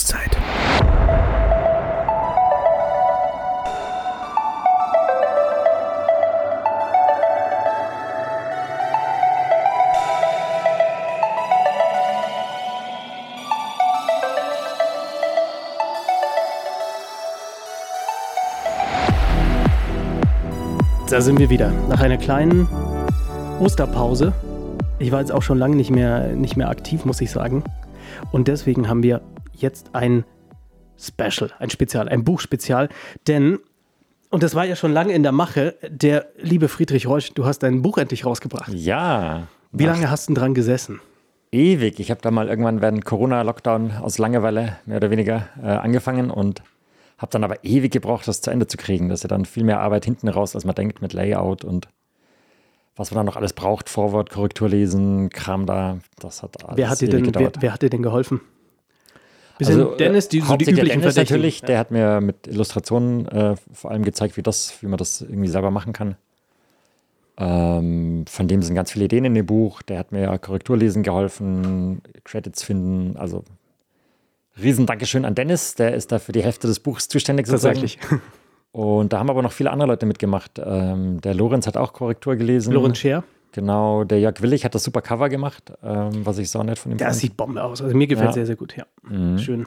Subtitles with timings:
[0.00, 0.34] Auszeit.
[21.10, 21.70] Da sind wir wieder.
[21.90, 22.66] Nach einer kleinen
[23.58, 24.32] Osterpause.
[24.98, 27.62] Ich war jetzt auch schon lange nicht mehr, nicht mehr aktiv, muss ich sagen.
[28.32, 29.20] Und deswegen haben wir
[29.62, 30.24] jetzt ein
[30.98, 32.88] Special, ein Spezial, ein Buchspezial.
[33.26, 33.58] Denn,
[34.30, 37.60] und das war ja schon lange in der Mache, der liebe Friedrich Reusch, du hast
[37.60, 38.72] dein Buch endlich rausgebracht.
[38.72, 39.48] Ja.
[39.72, 41.00] Wie lange hast du dran gesessen?
[41.52, 41.98] Ewig.
[41.98, 46.62] Ich habe da mal irgendwann während Corona-Lockdown aus Langeweile mehr oder weniger äh, angefangen und
[47.18, 49.08] habe dann aber ewig gebraucht, das zu Ende zu kriegen.
[49.08, 51.88] Das ist ja dann viel mehr Arbeit hinten raus, als man denkt mit Layout und
[52.96, 55.98] was man dann noch alles braucht, Vorwort, Korrektur lesen, Kram da.
[56.18, 57.56] Das hat alles Wer hat dir denn, wer, gedauert.
[57.60, 58.40] wer hat dir denn geholfen?
[59.60, 61.36] Bisschen Also, Dennis, die, so die üblichen Dennis Verdächtigen.
[61.36, 65.20] natürlich, der hat mir mit Illustrationen äh, vor allem gezeigt, wie, das, wie man das
[65.20, 66.16] irgendwie selber machen kann.
[67.36, 69.82] Ähm, von dem sind ganz viele Ideen in dem Buch.
[69.82, 73.18] Der hat mir Korrekturlesen geholfen, Credits finden.
[73.18, 73.44] Also
[74.62, 77.46] riesen Dankeschön an Dennis, der ist da für die Hälfte des Buchs zuständig.
[77.46, 77.80] sozusagen.
[77.80, 77.98] Tatsächlich.
[78.72, 80.60] Und da haben aber noch viele andere Leute mitgemacht.
[80.64, 82.72] Ähm, der Lorenz hat auch Korrektur gelesen.
[82.72, 86.62] Lorenz Scher, Genau, der Jörg Willig hat das super Cover gemacht, ähm, was ich so
[86.62, 87.18] nett von ihm der fand.
[87.20, 87.82] sieht Bombe aus.
[87.82, 88.30] Also mir gefällt Ja.
[88.30, 88.34] Mhm.
[88.34, 88.76] sehr, sehr gut.
[88.76, 88.84] Ja,
[89.38, 89.66] schön.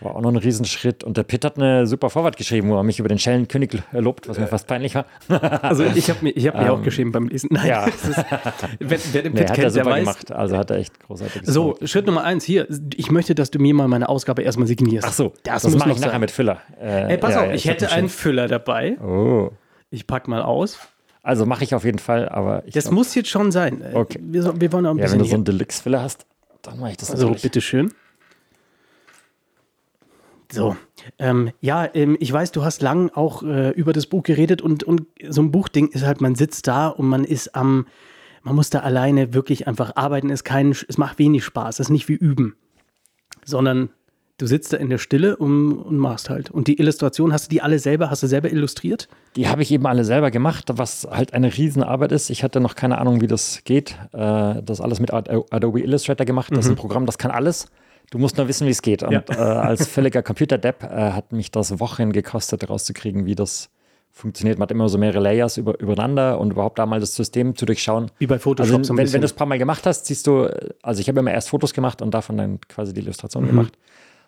[0.00, 1.04] War auch noch ein Riesenschritt.
[1.04, 4.28] Und der Pitt hat eine super Vorwort geschrieben, wo er mich über den Schellenkönig lobt,
[4.28, 5.06] was mir fast peinlich war.
[5.62, 7.48] Also ich habe mir, ich hab mir auch geschrieben beim Lesen.
[7.52, 7.86] Nein, Ähm, ja.
[7.86, 8.24] das ist,
[8.78, 10.00] wer, wer den Nee, Pitt hat er kennt, der super weiß.
[10.00, 10.32] gemacht.
[10.32, 12.66] Also hat er echt großartig So, Schritt Nummer eins hier.
[12.94, 15.08] Ich möchte, dass du mir mal meine Ausgabe erstmal signierst.
[15.08, 16.20] Ach so, das, das, muss mache noch ich nachher sein.
[16.20, 16.60] mit Füller.
[16.78, 18.98] Äh, Ey, pass ja, auf, ich hab hätte einen Füller dabei.
[19.00, 19.50] Oh.
[19.90, 20.78] Ich pack mal aus.
[21.26, 23.82] Also mache ich auf jeden Fall, aber ich Das glaub, muss jetzt schon sein.
[23.82, 24.20] Äh, Okay.
[24.22, 25.34] Wir, so- wir wollen auch ein ja, wenn bisschen du so hier.
[25.36, 26.24] einen Deluxe-Füller hast,
[26.62, 27.42] dann mache ich das Also natürlich.
[27.42, 27.92] bitteschön.
[30.52, 30.76] So,
[31.18, 34.84] ähm, ja, ähm, ich weiß, du hast lang auch äh, über das Buch geredet und,
[34.84, 37.86] und so ein Buchding ist halt, man sitzt da und man ist am,
[38.44, 41.90] man muss da alleine wirklich einfach arbeiten, ist kein, es macht wenig Spaß, es ist
[41.90, 42.54] nicht wie üben,
[43.44, 43.90] sondern
[44.38, 46.50] du sitzt da in der Stille und, und machst halt.
[46.50, 49.08] Und die Illustration, hast du die alle selber, hast du selber illustriert?
[49.36, 52.30] Die habe ich eben alle selber gemacht, was halt eine Riesenarbeit ist.
[52.30, 53.96] Ich hatte noch keine Ahnung, wie das geht.
[54.12, 56.52] Äh, das alles mit Ad- Adobe Illustrator gemacht.
[56.54, 57.66] Das ist ein Programm, das kann alles.
[58.10, 59.02] Du musst nur wissen, wie es geht.
[59.02, 59.22] Und Ja.
[59.30, 63.68] äh, als völliger Computerdepp äh, hat mich das Wochen gekostet, rauszukriegen, wie das
[64.12, 64.58] funktioniert.
[64.58, 67.66] Man hat immer so mehrere Layers über, übereinander und überhaupt da mal das System zu
[67.66, 68.10] durchschauen.
[68.18, 70.44] Wie bei Photoshop Also, wenn, wenn du es ein paar Mal gemacht hast, siehst du,
[70.44, 73.48] äh, also ich habe immer erst Fotos gemacht und davon dann quasi die Illustration Mhm.
[73.48, 73.78] gemacht.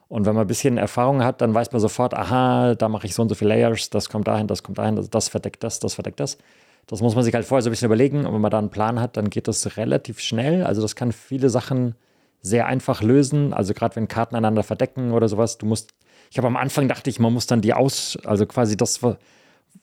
[0.08, 3.14] Und wenn man ein bisschen Erfahrung hat, dann weiß man sofort, aha, da mache ich
[3.14, 5.80] so und so viele Layers, das kommt dahin, das kommt dahin, das, das verdeckt das,
[5.80, 6.38] das verdeckt das.
[6.86, 8.24] Das muss man sich halt vorher so ein bisschen überlegen.
[8.24, 10.64] Und wenn man da einen Plan hat, dann geht das relativ schnell.
[10.64, 11.94] Also das kann viele Sachen
[12.40, 13.52] sehr einfach lösen.
[13.52, 15.90] Also gerade wenn Karten einander verdecken oder sowas, du musst,
[16.30, 19.02] ich habe am Anfang dachte ich, man muss dann die aus, also quasi das,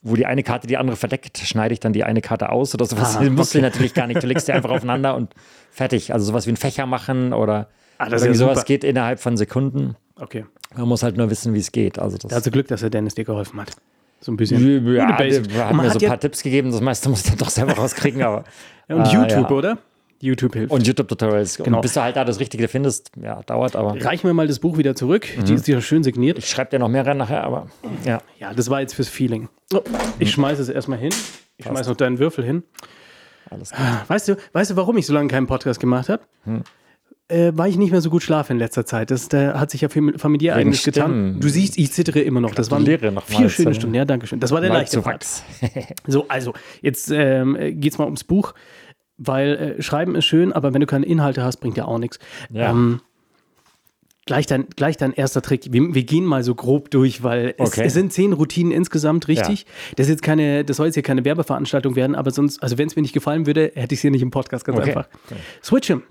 [0.02, 2.86] wo die eine Karte die andere verdeckt, schneide ich dann die eine Karte aus oder
[2.86, 3.16] sowas.
[3.16, 3.66] Ah, Das musst du okay.
[3.68, 4.20] natürlich gar nicht.
[4.20, 5.32] Du legst die einfach aufeinander und
[5.70, 6.12] fertig.
[6.12, 8.62] Also sowas wie ein Fächer machen oder Ah, sowas super.
[8.64, 9.96] geht innerhalb von Sekunden.
[10.18, 10.44] Okay.
[10.74, 11.98] Man muss halt nur wissen, wie es geht.
[11.98, 13.72] Also das Also Glück, dass der Dennis dir geholfen hat.
[14.20, 14.94] So ein bisschen.
[14.94, 16.70] ja, hat mir hat so ein ja- paar Tipps gegeben.
[16.72, 18.22] Das meiste muss ich dann doch selber rauskriegen.
[18.22, 18.44] Aber,
[18.88, 19.56] Ja, und Ah, YouTube, ja.
[19.56, 19.78] oder?
[20.18, 20.72] YouTube hilft.
[20.72, 21.58] Und YouTube-Tutorials.
[21.58, 21.76] Genau.
[21.76, 24.02] Und bis du halt da das Richtige findest, ja, dauert aber.
[24.02, 25.28] Reichen wir mal das Buch wieder zurück.
[25.46, 26.38] Die ist ja schön signiert.
[26.38, 27.66] Ich schreibe dir noch mehr rein nachher, aber
[28.06, 28.22] ja.
[28.38, 29.50] Ja, das war jetzt fürs Feeling.
[29.74, 29.82] Oh,
[30.18, 31.10] ich schmeiße es erstmal hin.
[31.58, 32.62] Ich schmeiße noch deinen Würfel hin.
[33.50, 33.78] Alles gut.
[34.08, 36.22] Weißt du, weißt du, warum ich so lange keinen Podcast gemacht habe?
[36.44, 36.62] Hm.
[37.28, 39.10] Äh, weil ich nicht mehr so gut schlafe in letzter Zeit.
[39.10, 41.40] Das da hat sich ja fam- familiär Wegen einiges getan.
[41.40, 42.54] Du siehst, ich zittere immer noch.
[42.54, 43.94] Das waren vier schöne Stunden.
[43.94, 44.38] Ja, danke schön.
[44.38, 45.26] Das war der leichte Part.
[46.06, 48.54] So, also, jetzt ähm, geht es mal ums Buch,
[49.18, 52.20] weil äh, Schreiben ist schön, aber wenn du keine Inhalte hast, bringt ja auch nichts.
[52.50, 52.70] Ja.
[52.70, 53.00] Ähm,
[54.26, 55.72] gleich, dein, gleich dein erster Trick.
[55.72, 57.86] Wir, wir gehen mal so grob durch, weil es, Okay.
[57.86, 59.66] es sind zehn Routinen insgesamt, richtig?
[59.96, 62.86] Das, ist jetzt keine, das soll jetzt hier keine Werbeveranstaltung werden, aber sonst, also wenn
[62.86, 64.90] es mir nicht gefallen würde, hätte ich es hier nicht im Podcast, ganz Okay.
[64.90, 65.08] einfach.
[65.62, 66.02] Switchem,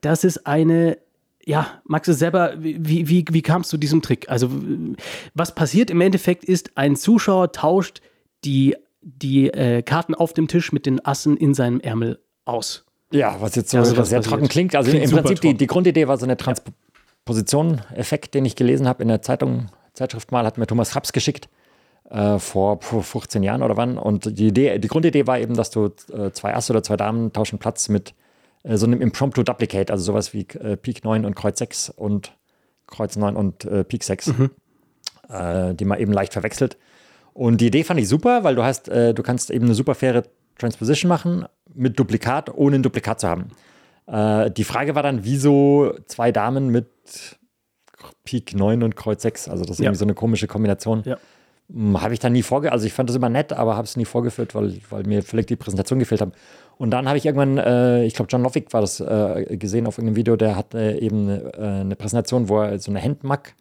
[0.00, 0.98] das ist eine
[1.44, 4.28] ja, Max ist selber, wie, wie, wie kam es zu diesem Trick?
[4.28, 4.50] Also,
[5.34, 8.02] was passiert im Endeffekt ist, ein Zuschauer tauscht
[8.44, 12.84] die, die äh, Karten auf dem Tisch mit den Assen in seinem Ärmel aus.
[13.12, 14.34] Ja, was jetzt so Ja, sowas sehr passiert.
[14.34, 14.76] trocken klingt.
[14.76, 19.02] Also Klingt im Prinzip die, die Grundidee war so eine Transposition-Effekt, den ich gelesen habe
[19.02, 21.48] in der Zeitung, Zeitschrift mal, hat mir Thomas Raps geschickt.
[22.08, 23.96] Äh, vor puh, 15 Jahren oder wann.
[23.98, 27.32] Und die, Idee, die Grundidee war eben, dass du äh, zwei Asse oder zwei Damen
[27.32, 28.14] tauschen Platz mit
[28.64, 32.36] so einem Impromptu Duplicate, also sowas wie äh, Pik 9 und Kreuz 6 und
[32.86, 34.32] Kreuz 9 und äh, Pik 6,
[35.28, 36.76] äh, die man eben leicht verwechselt.
[37.32, 39.94] Und die Idee fand ich super, weil du hast, äh, du kannst eben eine super
[39.94, 40.24] faire
[40.58, 43.48] Transposition machen mit Duplikat, ohne ein Duplikat zu haben.
[44.06, 46.88] Äh, die Frage war dann, wieso zwei Damen mit
[48.24, 49.48] Pik 9 und Kreuz 6.
[49.48, 49.84] Also das ist Ja.
[49.86, 51.02] irgendwie so eine komische Kombination.
[51.04, 51.16] Ja.
[51.72, 52.72] Hm, Habe ich dann nie vorgeführt.
[52.72, 55.46] Also ich fand das immer nett, aber habe es nie vorgeführt, weil, weil mir völlig
[55.46, 56.32] die Präsentation gefehlt hat.
[56.80, 59.98] Und dann habe ich irgendwann, äh, ich glaube, John Lovick war das äh, gesehen auf
[59.98, 63.54] irgendeinem Video, der hat äh, eben eine Präsentation, wo er so eine Handmack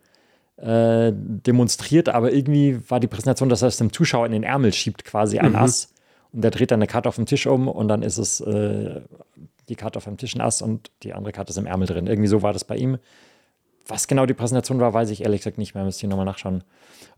[0.56, 4.72] äh, demonstriert, aber irgendwie war die Präsentation, dass er es dem Zuschauer in den Ärmel
[4.72, 5.94] schiebt, quasi ein Ass.
[6.32, 9.02] Und der dreht dann eine Karte auf dem Tisch um und dann ist es äh,
[9.68, 12.08] die Karte auf dem Tisch ein Ass und die andere Karte ist im Ärmel drin.
[12.08, 13.00] Irgendwie so war das bei ihm.
[13.86, 15.84] Was genau die Präsentation war, weiß ich ehrlich gesagt nicht mehr.
[15.84, 16.64] Müsste ich nochmal nachschauen.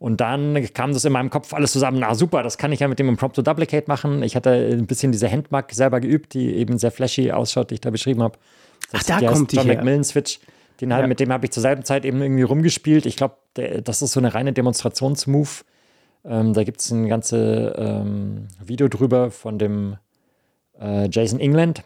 [0.01, 2.00] Und dann kam das in meinem Kopf alles zusammen.
[2.00, 4.24] Na super, das kann ich ja mit dem Impromptu Duplicate machen.
[4.24, 7.81] Ich hatte ein bisschen diese Handmark selber geübt, die eben sehr flashy ausschaut, die ich
[7.81, 8.39] da beschrieben habe.
[8.94, 9.75] Ach, da kommt die John her.
[9.75, 10.39] McMillan Switch.
[10.80, 11.07] Den halt, Ja.
[11.07, 13.06] Mit dem habe ich zur selben Zeit eben irgendwie rumgespielt.
[13.06, 15.65] Ich glaube, das ist so eine reine Demonstrationsmove.
[16.25, 19.98] Ähm, da gibt es ein ganzes ähm, Video drüber von dem
[20.80, 21.83] äh, Jason England,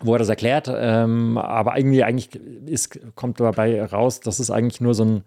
[0.00, 0.72] wo er das erklärt.
[0.74, 2.30] Ähm, aber irgendwie, eigentlich
[2.64, 5.24] ist, kommt dabei raus, das ist eigentlich nur so ein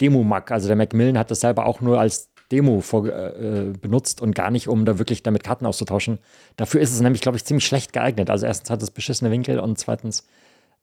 [0.00, 0.50] Demo-Mac.
[0.50, 4.50] Also der Macmillan hat das selber auch nur als Demo vor, äh, benutzt und gar
[4.50, 6.18] nicht, um da wirklich damit Karten auszutauschen.
[6.56, 8.30] Dafür ist es nämlich, glaube ich, ziemlich schlecht geeignet.
[8.30, 10.26] Also erstens hat es beschissene Winkel und zweitens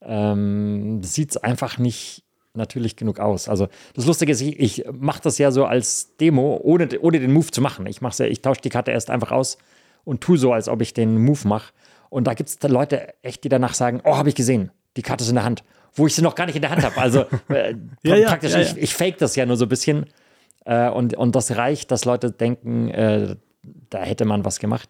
[0.01, 2.23] ähm, sieht es einfach nicht
[2.53, 3.47] natürlich genug aus.
[3.47, 7.31] Also das Lustige ist, ich, ich mache das ja so als Demo, ohne, ohne den
[7.31, 7.85] Move zu machen.
[7.85, 9.57] Ich, ja, ich tausche die Karte erst einfach aus
[10.03, 11.71] und tue so, als ob ich den Move mache.
[12.09, 15.23] Und da gibt es Leute echt, die danach sagen, oh, habe ich gesehen, die Karte
[15.23, 15.63] ist in der Hand,
[15.95, 16.97] wo ich sie noch gar nicht in der Hand habe.
[16.97, 18.61] Also äh, Ja, ja, praktisch, ja.
[18.61, 20.05] Ich, ich fake das ja nur so ein bisschen.
[20.65, 23.35] Äh, und, und das reicht, dass Leute denken, äh,
[23.89, 24.89] da hätte man was gemacht.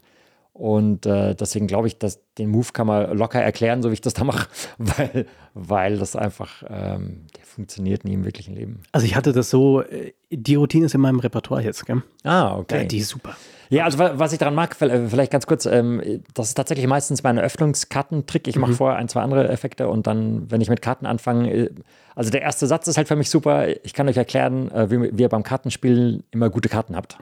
[0.53, 4.01] Und äh, deswegen glaube ich, dass den Move kann man locker erklären, so wie ich
[4.01, 8.81] das da mache, weil, weil das einfach, ähm, der funktioniert nie im wirklichen Leben.
[8.91, 12.03] Also ich hatte das so, äh, die Routine ist in meinem Repertoire jetzt, gell?
[12.23, 12.81] Ah, okay.
[12.81, 13.35] Ja, die ist super.
[13.71, 16.85] Ja, also wa- was ich daran mag, vielleicht vielleicht ganz kurz, ähm, das ist tatsächlich
[16.87, 18.47] meistens mein Öffnungskartentrick.
[18.47, 21.69] Ich mache vorher ein, zwei andere Effekte und dann, wenn ich mit Karten anfange, äh,
[22.13, 23.67] also der erste Satz ist halt für mich super.
[23.85, 27.17] Ich kann euch erklären, äh, wie, wie ihr beim Kartenspielen immer gute Karten habt.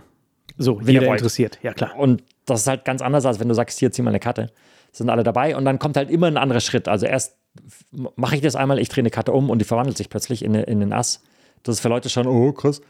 [0.58, 1.20] So, ihr jeder wollt.
[1.20, 1.60] interessiert.
[1.62, 1.96] Ja, klar.
[1.98, 4.50] Und das ist halt ganz anders, als wenn du sagst, hier, zieh mal eine Karte.
[4.92, 6.88] Sind alle dabei und dann kommt halt immer ein anderer Schritt.
[6.88, 7.36] Also erst
[8.16, 10.56] mache ich das einmal, ich drehe eine Karte um und die verwandelt sich plötzlich in,
[10.56, 11.22] in den Ass.
[11.62, 12.82] Das ist für Leute schon, oh, krass.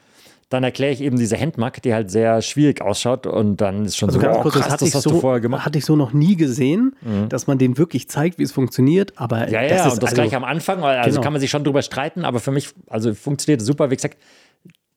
[0.49, 4.09] Dann erkläre ich eben diese Handmark, die halt sehr schwierig ausschaut und dann ist schon
[4.09, 5.61] Also so, ganz oh, kurz, krass, das hatte ich hast du so, vorher gemacht.
[5.61, 5.65] Mhm.
[5.65, 6.95] hatte ich so noch nie gesehen,
[7.29, 9.13] dass man den wirklich zeigt, wie es funktioniert.
[9.15, 11.21] Aber Ja, das ja, ist und das also, gleich am Anfang, also Genau.
[11.21, 14.17] kann man sich schon drüber streiten, aber für mich, also funktioniert es super, wie gesagt,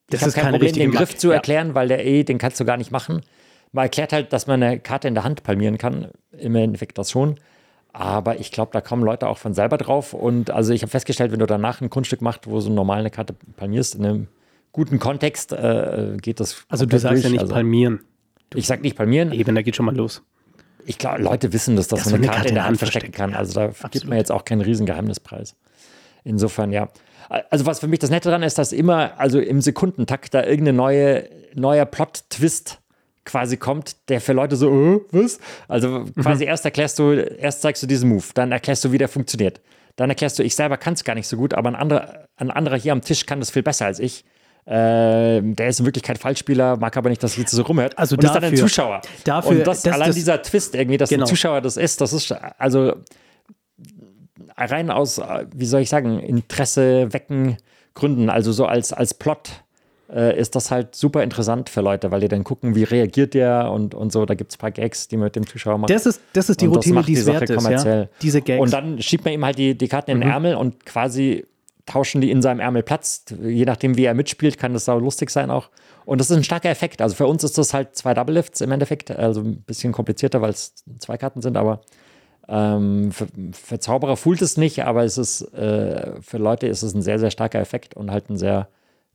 [0.09, 1.19] das ich ist kein Problem, den Griff Mark.
[1.19, 1.35] zu Ja.
[1.35, 3.21] erklären, weil der eh, den kannst du gar nicht machen.
[3.71, 6.07] Man erklärt halt, dass man eine Karte in der Hand palmieren kann,
[6.37, 7.35] im Endeffekt das schon.
[7.91, 10.13] Aber ich glaube, da kommen Leute auch von selber drauf.
[10.13, 13.11] Und also ich habe festgestellt, wenn du danach ein Kunststück machst, wo so normal eine
[13.11, 14.27] Karte palmierst, in einem
[14.73, 16.65] guten Kontext, äh, geht das.
[16.67, 17.31] Also du sagst ja durch.
[17.31, 18.01] nicht Also, palmieren.
[18.53, 19.31] Ich sag nicht palmieren.
[19.31, 20.21] Eben, da geht schon mal los.
[20.85, 23.13] Ich glaube, Leute wissen, dass das Dass so eine man Karte in der Hand verstecken
[23.13, 23.31] kann.
[23.31, 23.39] versteckt.
[23.39, 24.09] Also da gibt absolut.
[24.09, 25.55] man jetzt auch keinen riesen Geheimnispreis.
[26.25, 26.89] Insofern, ja.
[27.49, 30.75] Also was für mich das Nette daran ist, dass immer, also im Sekundentakt da irgendeine
[30.75, 32.79] neue, neuer Plot-Twist
[33.25, 35.39] quasi kommt, der für Leute so, äh, was?
[35.69, 39.07] Also quasi erst erklärst du, erst zeigst du diesen Move, dann erklärst du, wie der
[39.07, 39.61] funktioniert.
[39.95, 42.51] Dann erklärst du, ich selber kann es gar nicht so gut, aber ein anderer, ein
[42.51, 44.25] anderer hier am Tisch kann das viel besser als ich.
[44.65, 47.97] Ähm, der ist in Wirklichkeit Falschspieler, mag aber nicht, dass jetzt so rumhört.
[47.97, 49.01] Also und ist dann ein dafür- Zuschauer.
[49.25, 51.23] dafür- und das, das- allein das- dieser Twist irgendwie, dass Genau.
[51.25, 52.93] ein Zuschauer das ist, das ist also
[54.57, 57.57] rein aus, äh, wie soll ich sagen, Interesse wecken
[57.93, 59.49] Gründen, also so als, als Plot
[60.13, 63.71] äh, ist das halt super interessant für Leute, weil die dann gucken, wie reagiert der
[63.71, 64.25] und, und so.
[64.25, 65.89] Da gibt es ein paar Gags, die man mit dem Zuschauer macht.
[65.89, 67.49] Das ist, das ist die Und das Routine, macht die es wert ist.
[67.49, 67.55] Ja?
[67.55, 68.09] kommerziell.
[68.21, 68.57] Diese Gags.
[68.57, 68.61] Mhm.
[68.61, 71.45] Und dann schiebt man ihm halt die, die Karten in den Ärmel und quasi
[71.85, 73.25] tauschen die in seinem Ärmel Platz.
[73.41, 75.69] Je nachdem, wie er mitspielt, kann das sau lustig sein auch.
[76.05, 77.01] Und das ist ein starker Effekt.
[77.01, 79.11] Also für uns ist das halt zwei Double Lifts im Endeffekt.
[79.11, 81.81] Also ein bisschen komplizierter, weil es zwei Karten sind, aber
[82.47, 86.93] ähm, für, für Zauberer fühlt es nicht, aber es ist äh, für Leute ist es
[86.93, 88.67] ein sehr, sehr starker Effekt und halt ein sehr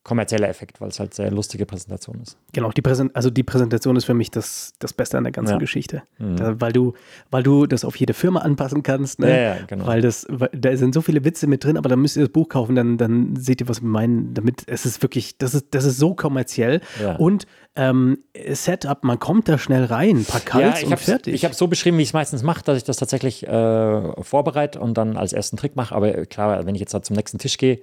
[0.05, 2.39] kommerzieller Effekt, weil es halt sehr lustige Präsentation ist.
[2.53, 5.53] Genau, die, Präsent also die Präsentation ist für mich das, das Beste an der ganzen
[5.53, 5.57] Ja.
[5.57, 5.61] Mhm.
[5.61, 6.03] Geschichte.
[6.19, 6.95] Da, weil, du,
[7.31, 9.19] weil du das auf jede Firma anpassen kannst.
[9.19, 9.29] Ne?
[9.29, 9.87] Ja, ja, genau.
[9.87, 12.33] Weil das, weil, da sind so viele Witze mit drin, aber dann müsst ihr das
[12.33, 14.35] Buch kaufen, dann, dann seht ihr, was wir meinen.
[14.35, 16.81] Damit, es ist wirklich, das ist, das ist so kommerziell.
[17.03, 17.17] Ja.
[17.17, 18.19] Und ähm,
[18.51, 21.35] Setup, man kommt da schnell rein, ein paar Kalts ich und fertig.
[21.35, 24.81] Ich habe so beschrieben, wie ich es meistens mache, dass ich das tatsächlich äh, vorbereite
[24.81, 25.95] und dann als ersten Trick mache.
[25.95, 27.81] Aber klar, wenn ich jetzt da zum nächsten Tisch gehe,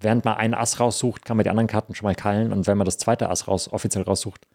[0.00, 2.52] während man einen Ass raussucht, kann man die anderen Karten schon mal keilen.
[2.52, 4.46] Und wenn man das zweite Ass raus, offiziell raussucht,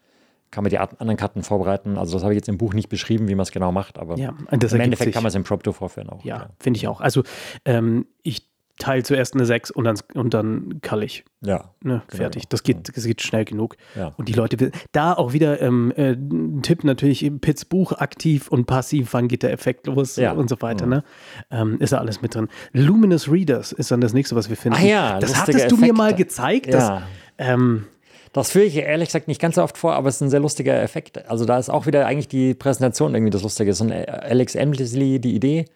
[0.50, 1.98] kann man die anderen Karten vorbereiten.
[1.98, 4.16] Also das habe ich jetzt im Buch nicht beschrieben, wie man es genau macht, aber
[4.16, 5.12] Ja, im Endeffekt sich.
[5.14, 6.24] kann man es im Prompto vorführen auch.
[6.24, 7.00] Ja, finde ich auch.
[7.00, 7.24] Also
[7.64, 11.24] ähm, ich teile zuerst eine 6 und dann, und dann kall ich.
[11.42, 11.70] Ja.
[11.80, 12.22] Ne, Genau.
[12.22, 12.48] fertig.
[12.48, 13.76] Das geht, das geht schnell genug.
[13.94, 14.12] Ja.
[14.16, 18.66] Und die Leute, da auch wieder ähm, äh, ein Tipp natürlich, Pitts Buch aktiv und
[18.66, 20.32] passiv, wann geht der Effekt los Ja.
[20.34, 20.40] Mhm.
[20.40, 20.86] und so weiter.
[20.86, 21.04] Ne?
[21.50, 22.48] Ähm, ist da alles mit drin.
[22.72, 24.78] Luminous Readers ist dann das nächste, was wir finden.
[24.80, 25.92] Ah ja, das hattest du mir Effekte.
[25.96, 26.72] mal gezeigt.
[26.74, 27.02] Dass, Ja.
[27.38, 27.86] ähm,
[28.32, 30.40] Das führe ich ehrlich gesagt nicht ganz so oft vor, aber es ist ein sehr
[30.40, 31.28] lustiger Effekt.
[31.30, 33.70] Also da ist auch wieder eigentlich die Präsentation irgendwie das Lustige.
[33.70, 35.66] Ist ein Alex Emsley die Idee.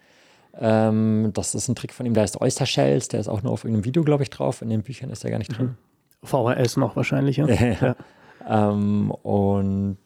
[0.61, 3.53] Ähm, das ist ein Trick von ihm, der heißt Oyster Shells, der ist auch nur
[3.53, 4.63] auf irgendeinem Video, glaube ich, drauf.
[4.63, 5.77] In den Büchern ist er gar nicht drin.
[6.25, 7.47] VHS noch wahrscheinlich, ja.
[7.47, 7.97] Ja.
[8.49, 9.99] Ähm, und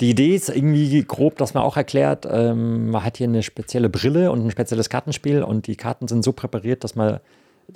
[0.00, 3.88] die Idee ist irgendwie grob, dass man auch erklärt, ähm, man hat hier eine spezielle
[3.88, 7.20] Brille und ein spezielles Kartenspiel und die Karten sind so präpariert, dass man,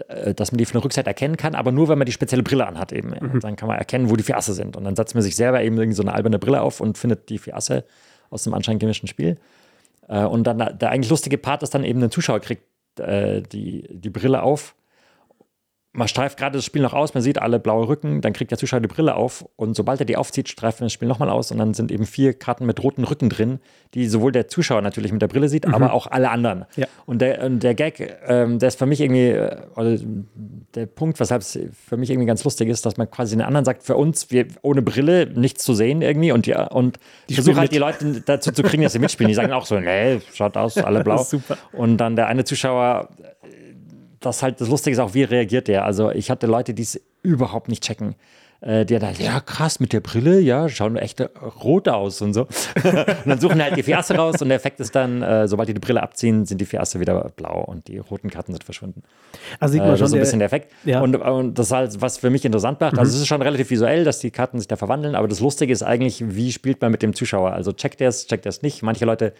[0.08, 2.42] äh, dass man die von der Rückseite erkennen kann, aber nur, wenn man die spezielle
[2.42, 3.12] Brille anhat eben.
[3.12, 4.76] Und dann kann man erkennen, wo die vier Asse sind.
[4.76, 7.28] Und dann setzt man sich selber eben irgendwie so eine alberne Brille auf und findet
[7.30, 7.84] die vier Asse
[8.28, 9.36] aus dem anscheinend gemischten Spiel.
[10.10, 12.64] Äh, und dann der eigentlich lustige Part ist dann eben, ein Zuschauer kriegt
[12.98, 14.74] äh, die, die Brille auf
[15.92, 18.58] man streift gerade das Spiel noch aus, man sieht alle blaue Rücken, dann kriegt der
[18.58, 21.50] Zuschauer die Brille auf und sobald er die aufzieht, streift man das Spiel nochmal aus
[21.50, 23.58] und dann sind eben vier Karten mit roten Rücken drin,
[23.94, 26.64] die sowohl der Zuschauer natürlich mit der Brille sieht, aber auch alle anderen.
[26.76, 26.86] Ja.
[27.06, 29.98] Und, der, und der Gag, ähm, der ist für mich irgendwie, äh, oder
[30.76, 33.64] der Punkt, weshalb es für mich irgendwie ganz lustig ist, dass man quasi den anderen
[33.64, 37.58] sagt, für uns, wir ohne Brille nichts zu sehen irgendwie und, ja, und Die versuchen
[37.58, 39.28] halt die Leute dazu zu kriegen, dass sie mitspielen.
[39.28, 41.24] Die sagen auch so, nee, schaut aus, alle blau.
[41.24, 41.58] Super.
[41.72, 43.08] Und dann der eine Zuschauer
[44.20, 45.84] das halt das Lustige ist auch, wie reagiert der?
[45.84, 48.14] Also ich hatte Leute, die es überhaupt nicht checken.
[48.62, 51.22] Äh, die dann, ja krass, mit der Brille, ja, schauen echt
[51.64, 52.42] rot aus und so.
[52.84, 55.70] und dann suchen halt die vier Asse raus und der Effekt ist dann, äh, sobald
[55.70, 58.62] die die Brille abziehen, sind die vier Asse wieder blau und die roten Karten sind
[58.62, 59.02] verschwunden.
[59.60, 60.72] Also sieht Äh, man das schon, ist so ein bisschen der Effekt.
[60.84, 61.00] ja.
[61.00, 62.98] Und, und das ist halt, was für mich interessant macht.
[62.98, 65.72] Also es ist schon relativ visuell, dass die Karten sich da verwandeln, aber das Lustige
[65.72, 67.52] ist eigentlich, wie spielt man mit dem Zuschauer?
[67.54, 68.82] Also checkt er es, checkt er es nicht.
[68.82, 69.32] Manche Leute,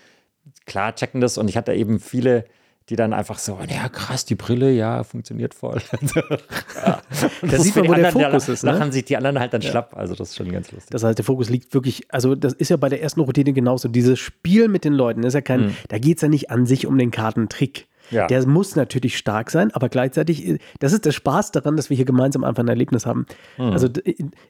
[0.64, 2.46] klar, checken das und ich hatte eben viele,
[2.88, 5.80] die dann einfach so, ja krass, die Brille, ja, funktioniert voll.
[6.00, 7.00] ja.
[7.12, 8.72] Da das sieht man, die wo der anderen, Fokus ist, ne?
[8.72, 9.96] Lachen sich die anderen halt dann schlapp.
[9.96, 10.90] Also das ist schon ganz lustig.
[10.90, 13.88] Das heißt, der Fokus liegt wirklich, also das ist ja bei der ersten Routine genauso.
[13.88, 16.87] Dieses Spiel mit den Leuten ist ja kein, da geht es ja nicht an sich
[16.87, 17.87] um den Kartentrick.
[18.10, 18.16] Mhm.
[18.16, 18.26] Ja.
[18.26, 22.06] Der muss natürlich stark sein, aber gleichzeitig, das ist der Spaß daran, dass wir hier
[22.06, 23.26] gemeinsam einfach ein Erlebnis haben.
[23.56, 23.66] Mhm.
[23.66, 23.88] Also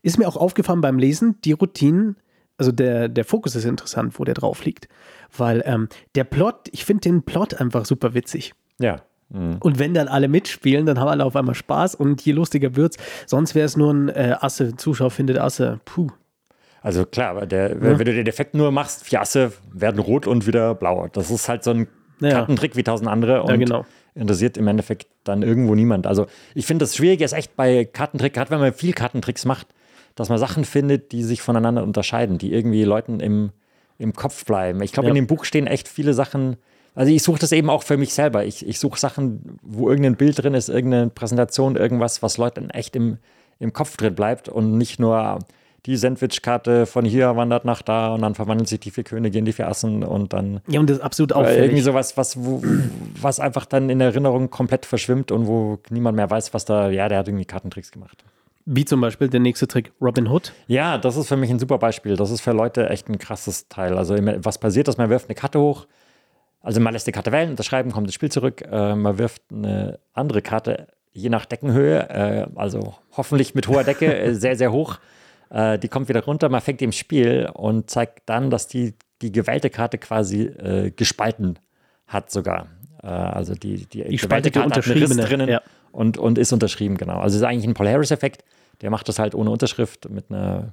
[0.03, 2.17] ist mir auch aufgefallen beim Lesen, die Routinen,
[2.61, 4.87] also der, der Fokus ist interessant, wo der drauf liegt.
[5.37, 8.53] Weil ähm, der Plot, ich finde den Plot einfach super witzig.
[8.79, 9.01] Ja.
[9.33, 12.97] Und wenn dann alle mitspielen, dann haben alle auf einmal Spaß und je lustiger wird's.
[13.27, 15.81] Sonst wäre es nur ein äh, Asse, Zuschauer findet Asse.
[15.85, 16.09] Puh.
[16.83, 20.47] Also klar, aber der, wenn du den Effekt nur machst, vier Asse werden rot und
[20.47, 21.09] wieder blau.
[21.13, 21.87] Das ist halt so ein
[22.21, 22.31] Ja.
[22.31, 23.87] Kartentrick wie tausend andere und genau.
[24.15, 26.07] interessiert im Endeffekt dann irgendwo niemand.
[26.07, 29.69] Also ich finde, das Schwierige ist echt bei Kartentrick, gerade wenn man viel Kartentricks macht,
[30.21, 33.51] dass man Sachen findet, die sich voneinander unterscheiden, die irgendwie Leuten im,
[33.99, 34.83] im Kopf bleiben.
[34.83, 35.11] Ich glaube, Ja.
[35.11, 36.57] in dem Buch stehen echt viele Sachen.
[36.95, 38.45] Also ich suche das eben auch für mich selber.
[38.45, 42.97] Ich, ich suche Sachen, wo irgendein Bild drin ist, irgendeine Präsentation, irgendwas, was Leuten echt
[42.97, 43.17] im,
[43.59, 45.39] im Kopf drin bleibt und nicht nur
[45.87, 49.47] die Sandwich-Karte von hier wandert nach da und dann verwandeln sich die vier Könige in
[49.47, 52.63] die vier Assen und dann Ja, und das ist absolut äh, irgendwie sowas, was, wo,
[53.19, 56.91] was einfach dann in der Erinnerung komplett verschwimmt und wo niemand mehr weiß, was da,
[56.91, 58.23] ja, der hat irgendwie Kartentricks gemacht.
[58.67, 60.53] Wie zum Beispiel der nächste Trick, Robin Hood.
[60.67, 62.17] Ja, das ist für mich ein super Beispiel.
[62.17, 63.97] Das ist für Leute echt ein krasses Teil.
[63.97, 65.87] Also was passiert ist, man wirft eine Karte hoch,
[66.61, 69.99] also man lässt die Karte wählen, unterschreiben, kommt das Spiel zurück, äh, man wirft eine
[70.13, 74.99] andere Karte, je nach Deckenhöhe, äh, also hoffentlich mit hoher Decke, äh, sehr, sehr hoch.
[75.49, 78.95] Äh, die kommt wieder runter, man fängt die im Spiel und zeigt dann, dass die,
[79.23, 81.59] die gewählte Karte quasi äh, gespalten
[82.07, 82.69] hat sogar.
[83.03, 85.63] Äh, also die, die, gewählte spaltige, Karte hat einen Riss unterschriebene, drinnen ja.
[85.93, 87.19] Und, und ist unterschrieben, genau.
[87.19, 88.45] Also es ist eigentlich ein Polaris-Effekt,
[88.81, 90.73] der macht das halt ohne Unterschrift mit einer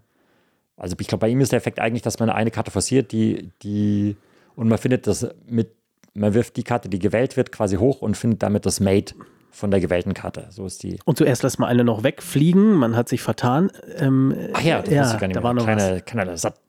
[0.77, 3.49] also ich glaube, bei ihm ist der Effekt eigentlich, dass man eine Karte forciert, die,
[3.63, 4.15] die,
[4.55, 5.71] und man findet das mit,
[6.13, 9.15] man wirft die Karte, die gewählt wird, quasi hoch und findet damit das Mate
[9.49, 10.47] von der gewählten Karte.
[10.51, 10.99] So ist die.
[11.03, 13.71] Und zuerst lässt man eine noch wegfliegen, man hat sich vertan.
[13.97, 15.43] Ähm, Ach ja, das ja, ich gar nicht da mehr.
[15.43, 16.05] war noch was.
[16.05, 16.59] kleine, Sat.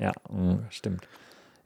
[0.00, 1.06] Ja, mm, stimmt.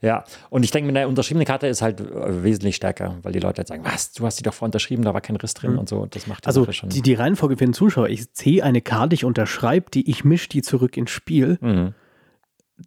[0.01, 3.39] Ja, und ich denke, mit einer unterschriebenen Karte ist halt äh, wesentlich stärker, weil die
[3.39, 5.77] Leute jetzt sagen, was, du hast die doch vorher unterschrieben, da war kein Riss drin
[5.77, 6.05] und so.
[6.05, 6.89] Das macht die Also Sache schon.
[6.89, 10.47] die, die Reihenfolge für den Zuschauer, ich ziehe eine Karte, ich unterschreibe die, ich mische
[10.49, 11.57] die zurück ins Spiel.
[11.59, 11.93] Mhm.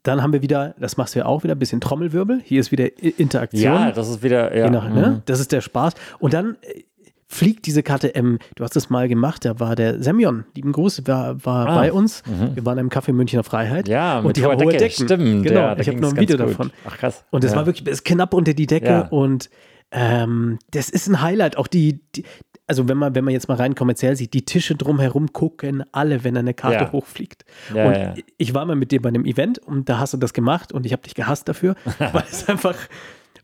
[0.04, 2.40] Dann haben wir wieder, das machst du ja auch wieder, ein bisschen Trommelwirbel.
[2.42, 3.62] Hier ist wieder Interaktion.
[3.62, 4.66] ja, das ist wieder, ja.
[4.69, 5.09] Genau, ne?
[5.09, 5.23] mhm.
[5.26, 5.92] Das ist der Spaß.
[6.19, 6.85] Und dann äh,
[7.33, 11.07] fliegt diese Karte, ähm, du hast es mal gemacht, da war der Semyon, lieben Gruß,
[11.07, 12.23] war, war Ah, bei uns.
[12.55, 13.89] Wir waren im Café Münchner Freiheit.
[13.89, 14.85] Ja, und mit die hoher haben hohe Decke.
[14.85, 15.05] Decken.
[15.07, 16.47] Stimmt, Genau, ja, ich habe noch ein Video gut.
[16.51, 16.71] davon.
[16.87, 17.25] Ach krass.
[17.31, 17.57] Und das ja.
[17.59, 19.01] war wirklich bis knapp unter die Decke Ja.
[19.09, 19.49] und
[19.93, 21.57] ähm, das ist ein Highlight.
[21.57, 22.25] Auch die, die,
[22.67, 26.25] also wenn man, wenn man jetzt mal rein kommerziell sieht, die Tische drumherum gucken alle,
[26.25, 26.93] wenn eine Karte Ja.
[26.93, 27.45] hochfliegt.
[27.75, 28.15] Ja, und ja.
[28.39, 30.87] ich war mal mit dir bei einem Event und da hast du das gemacht und
[30.87, 32.77] ich habe dich gehasst dafür, weil es einfach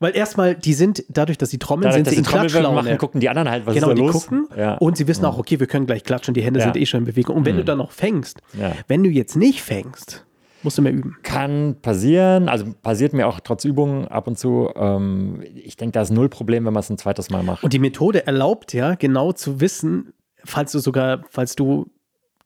[0.01, 2.83] Weil erstmal, die sind, dadurch, dass sie trommeln, Dadurch, sind dass sie in Klatschlaune.
[2.83, 4.13] machen, gucken die anderen halt, was Genau, ist die da los?
[4.27, 4.75] gucken Ja.
[4.77, 6.67] und sie wissen auch, okay, wir können gleich klatschen, die Hände Ja.
[6.67, 7.37] sind eh schon in Bewegung.
[7.37, 8.73] Und wenn du dann noch fängst, Ja.
[8.87, 10.25] wenn du jetzt nicht fängst,
[10.63, 11.17] musst du mehr üben.
[11.23, 14.71] Kann passieren, also passiert mir auch trotz Übungen ab und zu.
[14.77, 17.65] Ähm, ich denke, da ist null Problem, wenn man es ein zweites Mal macht.
[17.65, 20.13] Und die Methode erlaubt ja genau zu wissen,
[20.45, 21.91] falls du sogar, falls du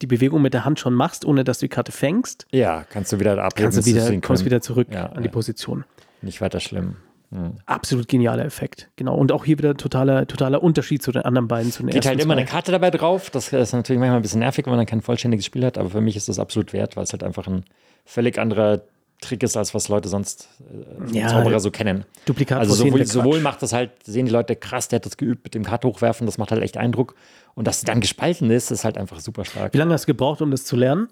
[0.01, 3.13] die Bewegung mit der Hand schon machst, ohne dass du die Karte fängst, ja, kannst
[3.13, 3.71] du wieder abheben.
[3.71, 5.29] kannst du wieder, kommst wieder zurück Ja, an die.
[5.29, 5.85] Position.
[6.23, 6.97] Nicht weiter schlimm.
[7.33, 7.55] Hm.
[7.65, 8.91] Absolut genialer Effekt.
[8.97, 9.15] Genau.
[9.15, 11.73] Und auch hier wieder totaler, totaler Unterschied zu den anderen beiden.
[11.73, 12.41] Zu den Geht halt immer zwei.
[12.41, 13.31] eine Karte dabei drauf.
[13.31, 15.89] Das ist natürlich manchmal ein bisschen nervig, wenn man dann kein vollständiges Spiel hat, aber
[15.89, 17.65] für mich ist das absolut wert, weil es halt einfach ein
[18.05, 18.83] völlig anderer
[19.23, 22.05] Trick ist, als was Leute sonst äh, Ja, Zauberer so kennen.
[22.27, 25.45] Duplikat Also sowohl, sowohl macht das halt, sehen die Leute krass, der hat das geübt
[25.45, 27.15] mit dem Karte hochwerfen, das macht halt echt Eindruck.
[27.55, 29.73] Und dass sie dann gespalten ist, ist halt einfach super stark.
[29.73, 31.09] Wie lange hast du gebraucht, um das zu lernen?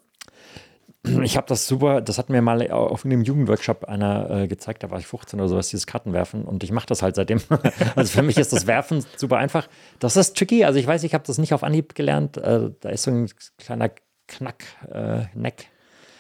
[1.23, 4.90] Ich habe das super, das hat mir mal auf einem Jugendworkshop einer äh, gezeigt, da
[4.90, 7.40] war ich 15 oder sowas, dieses Kartenwerfen und ich mache das halt seitdem.
[7.97, 9.66] also für mich ist das Werfen super einfach.
[9.99, 12.37] Das ist tricky, also ich weiß, ich habe das nicht auf Anhieb gelernt.
[12.37, 13.90] Äh, da ist so ein kleiner
[14.28, 15.69] Knack, äh, Neck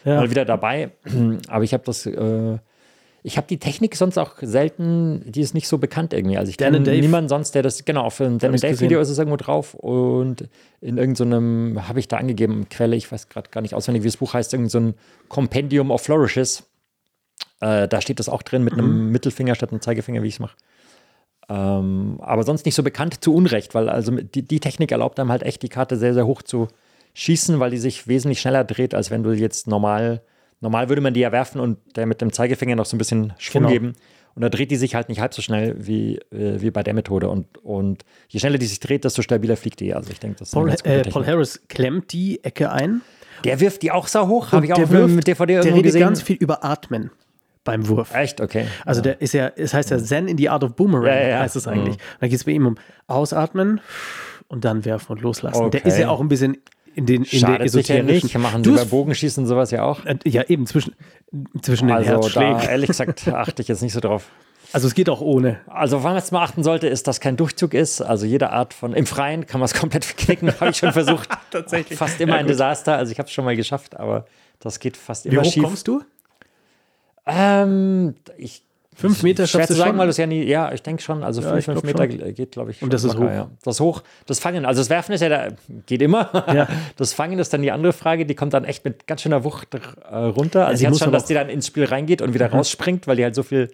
[0.04, 0.16] Ja.
[0.16, 0.92] mal wieder dabei.
[1.48, 2.58] Aber ich habe das, äh,
[3.22, 6.38] ich habe die Technik sonst auch selten, die ist nicht so bekannt irgendwie.
[6.38, 8.80] Also ich kenne niemanden sonst, der das, genau, auf dem Dan Dave.
[8.80, 10.48] Video ist es irgendwo drauf und
[10.80, 14.16] in irgendeinem, habe ich da angegeben, Quelle, ich weiß gerade gar nicht auswendig, wie das
[14.16, 14.94] Buch heißt, irgend so ein
[15.28, 16.64] Compendium of Flourishes.
[17.60, 18.78] Äh, da steht das auch drin mit Mhm.
[18.80, 20.56] einem Mittelfinger statt einem Zeigefinger, wie ich es mache.
[21.48, 25.30] Ähm, aber sonst nicht so bekannt zu Unrecht, weil also die, die Technik erlaubt einem
[25.30, 26.68] halt echt, die Karte sehr, sehr hoch zu
[27.14, 30.22] schießen, weil die sich wesentlich schneller dreht, als wenn du jetzt normal,
[30.60, 33.32] normal würde man die ja werfen und der mit dem Zeigefinger noch so ein bisschen
[33.38, 33.72] Schwung Genau.
[33.72, 33.92] geben.
[34.36, 36.94] Und da dreht die sich halt nicht halb so schnell wie, äh, wie bei der
[36.94, 37.28] Methode.
[37.28, 39.92] Und, und je schneller die sich dreht, desto stabiler fliegt die.
[39.94, 41.02] Also ich denke, das Paul, äh.
[41.10, 43.00] Paul Harris klemmt die Ecke ein.
[43.44, 45.84] Der wirft die auch sau hoch, habe ich auch der wirft- DVD Der irgendwo redet
[45.84, 46.00] gesehen.
[46.02, 47.10] ganz viel über Atmen
[47.64, 48.14] beim Wurf.
[48.14, 48.66] Echt, okay.
[48.86, 51.38] Also der ist ja, es heißt ja Zen in the Art of Boomerang, Ja, ja,
[51.40, 51.96] heißt es eigentlich.
[51.96, 52.00] Mhm.
[52.20, 52.76] Da geht es bei ihm um
[53.08, 53.80] Ausatmen
[54.48, 55.70] und dann werfen und loslassen.
[55.70, 55.88] Der Okay.
[55.88, 56.56] ist ja auch ein bisschen
[56.94, 58.26] in den in der Schadet sicher esoterischen.
[58.26, 58.38] nicht.
[58.38, 60.04] Machen Du sie bei hast- Bogenschießen sowas ja auch.
[60.04, 60.94] äh, ja, eben zwischen,
[61.62, 62.58] zwischen den Also Herzschlägen.
[62.58, 64.28] da, ehrlich gesagt, achte ich jetzt nicht so drauf.
[64.72, 65.58] Also es geht auch ohne.
[65.66, 68.00] Also, woran man jetzt mal achten sollte, ist, dass kein Durchzug ist.
[68.02, 68.92] Also, jede Art von.
[68.92, 71.28] Im Freien kann man es komplett verknicken, habe ich schon versucht.
[71.50, 71.98] Tatsächlich.
[71.98, 72.46] Fast immer Ja, ein.
[72.46, 72.96] Desaster.
[72.96, 74.26] Also, ich habe es schon mal geschafft, aber
[74.60, 75.64] das geht fast Wie immer hoch schief.
[75.64, 76.02] kommst du?
[77.26, 78.62] Ähm, ich,
[78.96, 79.98] Fünf Meter schwer schaffst zu du sagen, schon?
[79.98, 80.42] weil du es ja nie.
[80.42, 81.22] Ja, ich denke schon.
[81.22, 82.34] Also, Ja, fünf, Meter schon.
[82.34, 82.82] geht, glaube ich.
[82.82, 83.34] Und das ist locker, hoch.
[83.34, 83.50] Ja.
[83.62, 84.02] Das hoch.
[84.26, 84.64] Das Fangen.
[84.66, 85.48] Also, das Werfen ist ja da.
[85.86, 86.28] Geht immer.
[86.52, 86.68] Ja.
[86.96, 88.26] Das Fangen ist dann die andere Frage.
[88.26, 90.66] Die kommt dann echt mit ganz schöner Wucht äh, runter.
[90.66, 92.54] Also, sie ich hatte schon, dass die dann ins Spiel reingeht und wieder Mhm.
[92.56, 93.70] rausspringt, weil die halt so viel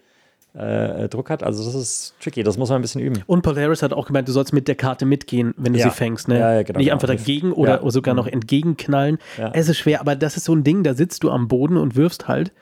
[0.56, 1.42] äh, Druck hat.
[1.42, 2.42] Also, das ist tricky.
[2.42, 3.22] Das muss man ein bisschen üben.
[3.26, 5.90] Und Paul Harris hat auch gemeint, du sollst mit der Karte mitgehen, wenn du Ja.
[5.90, 6.28] sie fängst.
[6.28, 6.38] Ne?
[6.38, 6.94] Ja, ja, genau, Nicht genau.
[6.94, 9.18] einfach dagegen oder, oder sogar noch entgegenknallen.
[9.38, 9.50] Ja.
[9.54, 11.96] Es ist schwer, aber das ist so ein Ding, da sitzt du am Boden und
[11.96, 12.52] wirfst halt.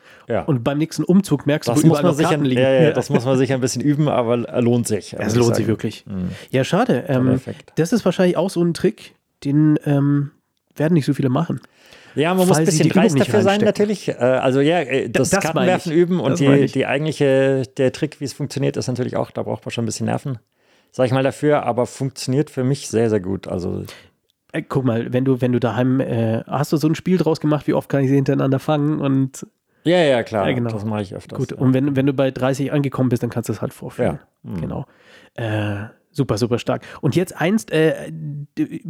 [0.47, 2.59] Und beim nächsten Umzug merkst Das du, wo überall noch Karten liegen.
[2.59, 5.13] ja, das muss man sich ein bisschen üben, aber er lohnt sich.
[5.17, 6.03] Es ich lohnt sich wirklich.
[6.49, 7.05] Ja, schade.
[7.07, 7.39] Ähm,
[7.75, 10.31] das ist wahrscheinlich auch so ein Trick, den ähm,
[10.75, 11.61] werden nicht so viele machen.
[12.15, 14.07] Ja, man muss ein bisschen dreist dafür sein, natürlich.
[14.09, 18.25] Äh, Also ja, äh, das, das Kartenwerfen üben und die, die eigentliche, der Trick, wie
[18.25, 20.39] es funktioniert, ist natürlich auch, da braucht man schon ein bisschen Nerven,
[20.91, 23.47] sag ich mal dafür, aber funktioniert für mich sehr, sehr gut.
[23.47, 23.83] Also
[24.53, 27.39] Äh, guck mal, wenn du, wenn du daheim, äh, hast du so ein Spiel draus
[27.41, 29.45] gemacht, wie oft kann ich sie hintereinander fangen und
[29.83, 30.71] ja, ja, klar, Ja, genau.
[30.71, 31.37] das mache ich öfters.
[31.37, 31.51] gut.
[31.51, 31.57] ja.
[31.57, 34.19] Und wenn, wenn du bei 30 angekommen bist, dann kannst du es halt vorführen.
[34.43, 34.49] Ja.
[34.51, 34.61] Mhm.
[34.61, 34.85] Genau.
[35.35, 35.75] Äh,
[36.15, 36.83] super, super stark.
[37.01, 38.11] Und jetzt eins, äh,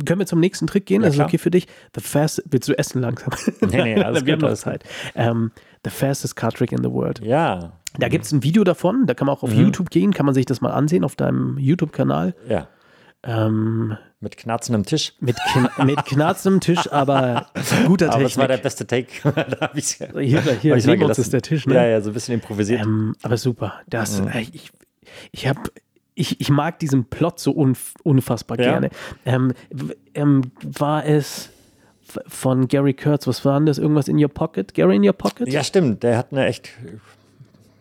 [0.05, 1.01] können wir zum nächsten Trick gehen?
[1.01, 1.27] Ja, das ist klar.
[1.27, 1.67] okay für dich?
[1.95, 3.31] The fast, willst du essen langsam?
[3.61, 4.83] Nee, nee, alles wir haben noch alles Zeit.
[5.15, 5.51] Ähm,
[5.83, 7.19] the fastest card trick in the world.
[7.23, 9.59] ja, Da gibt es ein Video davon, da kann man auch auf Mhm.
[9.61, 12.35] YouTube gehen, kann man sich das mal ansehen auf deinem YouTube-Kanal.
[12.47, 12.67] ja,
[13.23, 15.13] Ähm, mit knarzendem Tisch.
[15.19, 17.47] mit, kn mit knarzendem Tisch, aber
[17.87, 18.63] guter Aber es war der Technik.
[18.63, 19.45] beste Take.
[19.59, 20.07] da hab ich's, Hier,
[20.43, 21.21] hab hier ich's uns gelassen.
[21.21, 21.75] ist der Tisch, ne?
[21.75, 22.81] Ja, ja, so ein bisschen improvisiert.
[22.83, 23.81] Ähm, aber super.
[23.87, 24.71] Das, äh, ich,
[25.31, 25.61] ich habe.
[26.15, 28.71] Ich, ich mag diesen Plot so unf unfassbar Ja.
[28.71, 28.89] gerne.
[29.25, 29.51] Ähm,
[30.13, 31.49] ähm, war es
[32.27, 33.77] von Gary Kurtz, was war denn das?
[33.77, 34.73] Irgendwas in your pocket?
[34.73, 35.47] Gary in your pocket?
[35.49, 36.69] ja, stimmt, der hat eine echt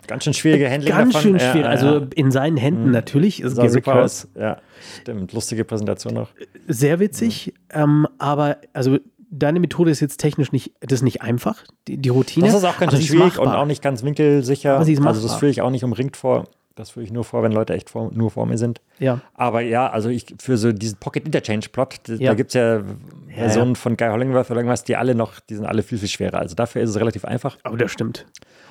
[0.07, 1.31] ganz schön schwierige Handling Ganz davon.
[1.31, 1.63] schön schwierig.
[1.63, 2.07] ja, Also ja.
[2.15, 4.29] in seinen Händen natürlich ist sah Gary super Kurtz aus.
[4.41, 4.59] Ja,
[5.03, 5.33] stimmt.
[5.33, 6.29] Lustige Präsentation noch.
[6.69, 8.99] sehr witzig, ähm, aber also
[9.31, 12.47] deine Methode ist jetzt technisch nicht, das ist nicht einfach, die, die Routine.
[12.47, 13.59] Das ist auch ganz schön schwierig und machbar.
[13.63, 14.75] auch nicht ganz winkelsicher.
[14.77, 15.39] Aber sie ist also das machbar.
[15.39, 16.45] führe ich auch nicht umringt vor.
[16.77, 18.81] Das führe ich nur vor, wenn Leute echt vor, nur vor mir sind.
[18.99, 19.21] Ja.
[19.35, 22.31] Aber ja, also ich für so diesen Pocket Interchange Plot, d- Ja.
[22.31, 22.83] da gibt es ja
[23.29, 23.81] Versionen ja.
[23.81, 26.39] von Guy Hollingworth oder irgendwas, die alle noch, die sind alle viel, viel schwerer.
[26.39, 27.59] Also dafür ist es relativ einfach.
[27.63, 28.27] Aber das stimmt.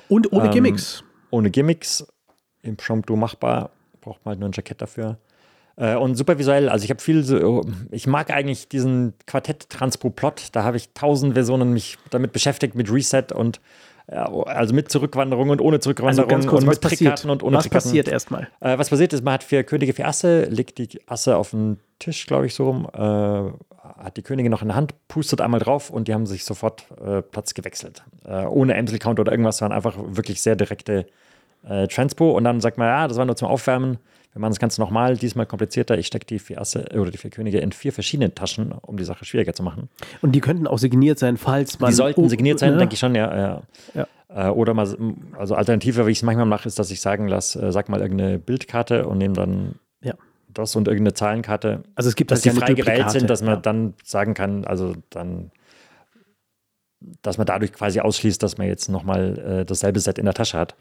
[0.08, 1.02] Und ohne Ähm, Gimmicks.
[1.30, 2.06] Ohne Gimmicks,
[2.62, 3.70] im Prompto machbar,
[4.02, 5.16] braucht man halt nur ein Jackett dafür.
[5.76, 10.62] Äh, und super visuell, also ich habe viel so, ich mag eigentlich diesen Quartett-Transpo-Plot, da
[10.62, 13.60] habe ich tausend Versionen mich damit beschäftigt, mit Reset und
[14.06, 16.98] also mit Zurückwanderung und ohne Zurückwanderung Also ganz kurz, und was mit passiert?
[16.98, 17.88] Trickkarten und ohne was Trickkarten.
[17.88, 18.48] passiert erstmal?
[18.60, 21.78] Äh, was passiert ist, man hat vier Könige, vier Asse, legt die Asse auf den
[21.98, 25.60] Tisch, glaube ich, so rum, äh, hat die Könige noch in der Hand, pustet einmal
[25.60, 28.02] drauf und die haben sich sofort äh, Platz gewechselt.
[28.26, 31.06] Äh, ohne Emsel-Count oder irgendwas, sondern einfach wirklich sehr direkte
[31.66, 32.32] äh, Transpo.
[32.32, 33.98] Und dann sagt man, ja, das war nur zum Aufwärmen.
[34.34, 35.96] Wir machen das Ganze nochmal, diesmal komplizierter.
[35.96, 39.04] Ich stecke die vier Asse oder die vier Könige in vier verschiedene Taschen, um die
[39.04, 39.88] Sache schwieriger zu machen.
[40.22, 41.90] Und die könnten auch signiert sein, falls man.
[41.90, 42.78] Die sollten oh, signiert sein, ne?
[42.78, 43.36] denke ich schon, ja.
[43.36, 43.62] ja.
[43.94, 44.06] Ja.
[44.34, 44.88] Äh, oder mal,
[45.38, 48.00] also Alternative, wie ich es manchmal mache, ist, dass ich sagen lasse, äh, sag mal
[48.00, 50.14] irgendeine Bildkarte und nehme dann Ja.
[50.48, 53.40] das und irgendeine Zahlenkarte, Also es gibt dass das die ja frei gewählt sind, dass
[53.40, 53.60] man ja.
[53.60, 55.52] dann sagen kann, also dann,
[57.22, 60.58] dass man dadurch quasi ausschließt, dass man jetzt nochmal äh, dasselbe Set in der Tasche
[60.58, 60.74] hat.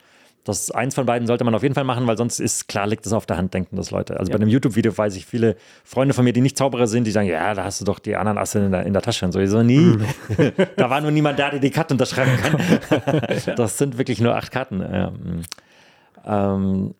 [0.45, 3.05] Das eins von beiden sollte man auf jeden Fall machen, weil sonst ist klar, liegt
[3.05, 4.19] es auf der Hand, denken das Leute.
[4.19, 4.37] Also Ja.
[4.37, 7.27] bei einem YouTube-Video weiß ich viele Freunde von mir, die nicht Zauberer sind, die sagen,
[7.29, 9.25] ja, da hast du doch die anderen Asse in der, in der Tasche.
[9.25, 9.97] Und so, ich so, nie.
[10.75, 13.21] da war nur niemand da, der die Karte unterschreiben kann.
[13.55, 14.81] das sind wirklich nur acht Karten.
[14.81, 15.13] Ja,
[16.25, 16.93] ähm,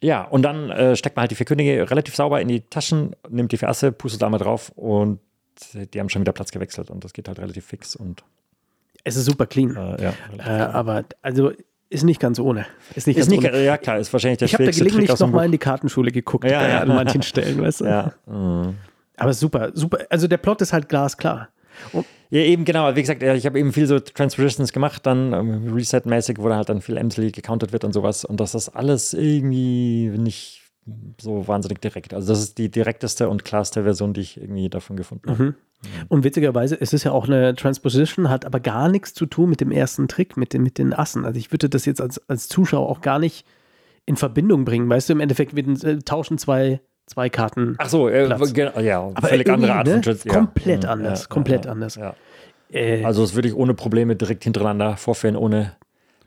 [0.00, 3.16] ja und dann äh, steckt man halt die vier Könige relativ sauber in die Taschen,
[3.28, 5.18] nimmt die vier Asse, pustet da mal drauf und
[5.74, 8.22] die haben schon wieder Platz gewechselt und das geht halt relativ fix und
[9.04, 9.74] Es ist super clean.
[9.76, 10.14] äh, ja.
[10.38, 11.52] Äh, aber also
[11.90, 12.66] ist nicht ganz ohne.
[12.94, 13.62] Ist nicht Ist ganz nicht, ohne.
[13.64, 16.62] ja klar, ist wahrscheinlich der Ich habe da gelegentlich nochmal in die Kartenschule geguckt Ja,
[16.62, 16.80] äh, ja.
[16.80, 17.84] an manchen Stellen, weißt du?
[17.84, 18.74] Ja, mhm.
[19.16, 19.98] Aber super, super.
[20.10, 21.48] Also der Plot ist halt glasklar.
[21.92, 22.96] Und ja, eben genau.
[22.96, 26.68] Wie gesagt, ich habe eben viel so Transpositions gemacht, dann ähm, Reset-mäßig, wo da halt
[26.68, 28.24] dann viel Emsley gecountet wird und sowas.
[28.24, 30.62] Und das ist alles irgendwie nicht
[31.20, 32.12] so wahnsinnig direkt.
[32.14, 35.42] Also das ist die direkteste und klarste Version, die ich irgendwie davon gefunden habe.
[35.44, 35.54] Mhm.
[36.08, 39.60] Und witzigerweise, es ist ja auch eine Transposition, hat aber gar nichts zu tun mit
[39.60, 41.24] dem ersten Trick, mit den, mit den Assen.
[41.24, 43.46] Also ich würde das jetzt als, als Zuschauer auch gar nicht
[44.06, 44.88] in Verbindung bringen.
[44.88, 47.74] Weißt du, im Endeffekt werden, äh, tauschen zwei, zwei Karten.
[47.78, 48.52] Ach so, äh, Platz.
[48.54, 50.20] ge- ja, Aber völlig andere Art irgendwie, von ne?
[50.22, 50.32] Trans-.
[50.34, 51.98] Komplett Mhm, anders, ja, komplett ja, anders.
[52.70, 55.72] Äh, Also das würde ich ohne Probleme direkt hintereinander vorführen, ohne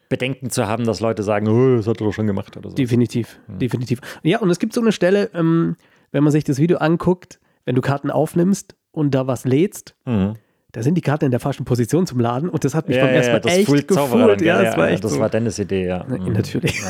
[0.09, 2.75] Bedenken zu haben, dass Leute sagen, oh, das hat er doch schon gemacht oder so.
[2.75, 3.59] definitiv, Mhm.
[3.59, 3.99] definitiv.
[4.23, 5.75] Ja, und es gibt so eine Stelle, ähm,
[6.11, 10.33] wenn man sich das Video anguckt, wenn du Karten aufnimmst und da was lädst, Mhm.
[10.71, 13.03] da sind die Karten in der falschen Position zum Laden und das hat mich Ja,
[13.03, 14.41] beim ja, ersten ja, Mal das echt gefühlt.
[14.41, 14.65] Ja, gell?
[14.65, 15.19] das war echt das so.
[15.19, 16.03] war Dennis Idee, ja.
[16.05, 16.33] Mhm.
[16.33, 16.81] Natürlich.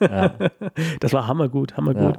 [0.00, 0.34] Ja.
[1.00, 2.18] Das war hammergut, hammergut.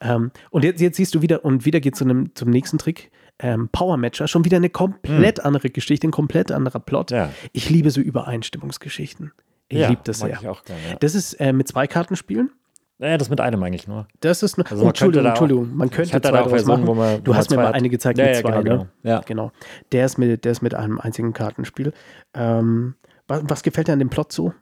[0.00, 2.78] Ähm, und jetzt, jetzt siehst du wieder, und wieder geht es zu einem, zum nächsten
[2.78, 3.10] Trick.
[3.38, 7.10] Ähm, Power Matcher, schon wieder eine komplett andere Geschichte, ein komplett anderer Plot.
[7.10, 7.30] Ja.
[7.52, 9.32] Ich liebe so Übereinstimmungsgeschichten.
[9.68, 10.38] Ich Ja, liebe das sehr.
[10.50, 10.96] Auch gerne, ja.
[11.00, 12.50] Das ist äh, mit zwei Karten spielen.
[12.98, 14.06] Naja, das mit einem eigentlich nur.
[14.20, 15.74] Das ist nur, Also oh, Entschuldigung, Entschuldigung.
[15.76, 16.86] Man könnte zwei da auch draus machen.
[16.86, 18.62] wo man- wo du man hast mir mal eine gezeigt Ja, mit ja, zwei, genau,
[18.62, 18.68] ne?
[18.70, 18.86] genau.
[19.02, 19.20] Ja.
[19.26, 19.52] genau.
[19.90, 21.92] Der ist mit, der ist mit einem einzigen Kartenspiel.
[22.34, 22.94] Ähm,
[23.26, 24.52] was, was gefällt dir an dem Plot so?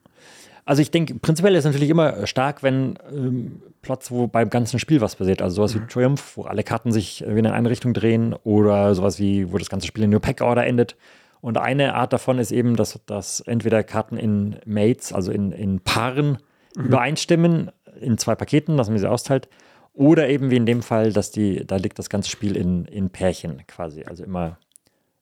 [0.65, 4.79] Also ich denke, prinzipiell ist es natürlich immer stark, wenn ähm, Plots, wo beim ganzen
[4.79, 5.43] Spiel was passiert.
[5.43, 9.53] Also sowas wie Triumph, wo alle Karten sich in eine Richtung drehen oder sowas wie,
[9.53, 10.97] wo das ganze Spiel in New Pack Order endet.
[11.41, 15.81] Und eine Art davon ist eben, dass, dass entweder Karten in Mates, also in, in
[15.81, 16.39] Paaren,
[16.77, 19.49] übereinstimmen, in zwei Paketen, dass man sie austeilt.
[19.93, 23.11] Oder eben wie in dem Fall, dass die, da liegt das ganze Spiel in, in
[23.11, 24.05] Pärchen quasi.
[24.05, 24.59] Also immer,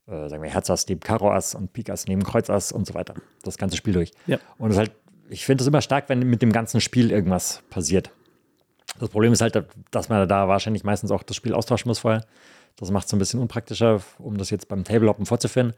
[0.07, 2.87] äh, sagen wir, Herz Ass neben Karo Ass und Pik Ass neben Kreuz Ass und
[2.87, 3.15] so weiter.
[3.43, 4.13] Das ganze Spiel durch.
[4.27, 4.39] Ja.
[4.59, 4.93] Und es halt,
[5.31, 8.11] ich finde es immer stark, wenn mit dem ganzen Spiel irgendwas passiert.
[9.01, 12.25] Das Problem ist halt, dass man da wahrscheinlich meistens auch das Spiel austauschen muss vorher.
[12.77, 15.75] Das macht es ein bisschen unpraktischer, um das jetzt beim Tablehoppen vorzuführen.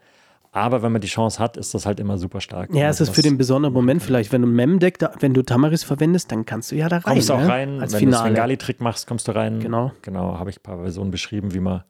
[0.53, 2.73] Aber wenn man die Chance hat, ist das halt immer super stark.
[2.73, 6.29] Ja, es ist für den besonderen Moment vielleicht, wenn du Mem-Deck, wenn du Tamaris verwendest,
[6.31, 7.13] dann kannst du ja da rein.
[7.13, 7.47] Kommst du auch ne?
[7.47, 8.29] rein, Als wenn du Finale.
[8.31, 9.61] Bengali-Trick machst, kommst du rein.
[9.61, 9.93] Genau.
[10.01, 11.83] Genau, habe ich ein paar Versionen beschrieben, wie man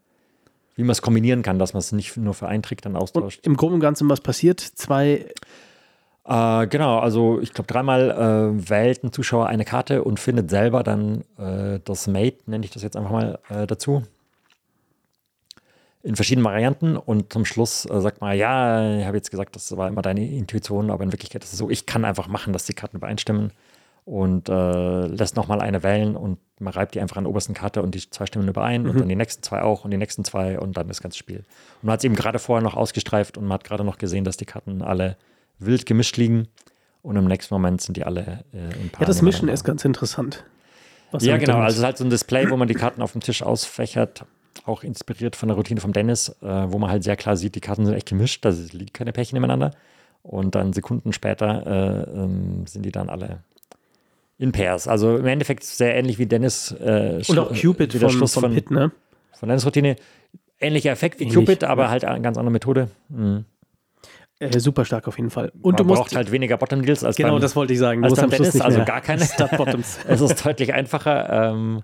[0.76, 3.02] wie man es kombinieren kann, dass man es nicht nur für einen Trick dann Und
[3.02, 3.46] austauscht.
[3.46, 4.60] im Groben und Ganzen, was passiert?
[4.62, 5.26] Zwei,
[6.24, 10.84] Äh, genau, also ich glaube, dreimal äh, wählt ein Zuschauer eine Karte und findet selber
[10.84, 14.04] dann äh, das Mate, nenne ich das jetzt einfach mal äh, dazu.
[16.04, 19.76] In verschiedenen Varianten und zum Schluss äh, sagt man, ja, ich habe jetzt gesagt, das
[19.78, 22.66] war immer deine Intuition, aber in Wirklichkeit ist es so, ich kann einfach machen, dass
[22.66, 23.52] die Karten übereinstimmen
[24.06, 27.84] und äh, lässt nochmal eine wählen und man reibt die einfach an der obersten Karte
[27.84, 30.60] und die zwei stimmen überein und dann die nächsten zwei auch und die nächsten zwei
[30.60, 31.38] und dann das ganze Spiel.
[31.38, 34.24] Und man hat es eben gerade vorher noch ausgestreift und man hat gerade noch gesehen,
[34.24, 35.18] dass die Karten alle
[35.60, 36.48] wild gemischt liegen
[37.04, 39.86] und im nächsten Moment sind die alle äh, in Paaren ja, das Mischen ist ganz
[39.86, 40.44] interessant.
[41.12, 41.58] Was Ja, genau.
[41.58, 41.78] Also es ist.
[41.80, 44.26] ist halt so ein Display, wo man die Karten auf dem Tisch ausfächert,
[44.66, 47.62] auch inspiriert von der Routine von Dennis, äh, wo man halt sehr klar sieht, die
[47.62, 49.72] Karten sind echt gemischt, da liegen keine Pärchen nebeneinander.
[50.24, 53.40] Und dann Sekunden später äh, ähm, sind die dann alle
[54.38, 54.88] in Pairs.
[54.88, 56.72] Also im Endeffekt sehr ähnlich wie Dennis.
[56.72, 58.92] Äh, Und auch Cupid wie der vom, Schluss vom von, Pit, ne?
[59.34, 59.96] von Dennis Routine.
[60.60, 61.90] Ähnlicher Effekt wie Ähnlich, Cupid, aber ja.
[61.90, 62.90] halt eine ganz andere Methode.
[63.10, 63.46] Mhm.
[64.40, 65.52] Äh, super stark auf jeden Fall.
[65.62, 66.02] Und du man musst.
[66.02, 68.02] braucht halt weniger Bottom Deals als genau, beim, das wollte ich sagen.
[68.02, 69.24] Du als beim Dennis, also gar keine.
[69.26, 70.00] Stud Bottoms.
[70.08, 71.52] es ist deutlich einfacher.
[71.52, 71.84] Ähm,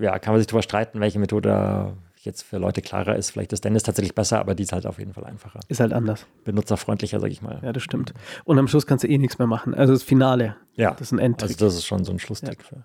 [0.00, 3.30] ja, kann man sich darüber streiten, welche Methode jetzt für Leute klarer ist.
[3.30, 5.60] Vielleicht ist Dennis tatsächlich besser, aber die ist halt auf jeden Fall einfacher.
[5.68, 6.26] Ist halt anders.
[6.44, 7.60] Benutzerfreundlicher, sag ich mal.
[7.62, 8.12] Ja, das stimmt.
[8.44, 9.74] Und am Schluss kannst du eh nichts mehr machen.
[9.74, 10.56] Also das Finale.
[10.76, 10.90] Ja.
[10.90, 11.50] Das ist ein Endtrick.
[11.52, 12.62] Also das ist schon so ein Schlusstrick.
[12.62, 12.84] für-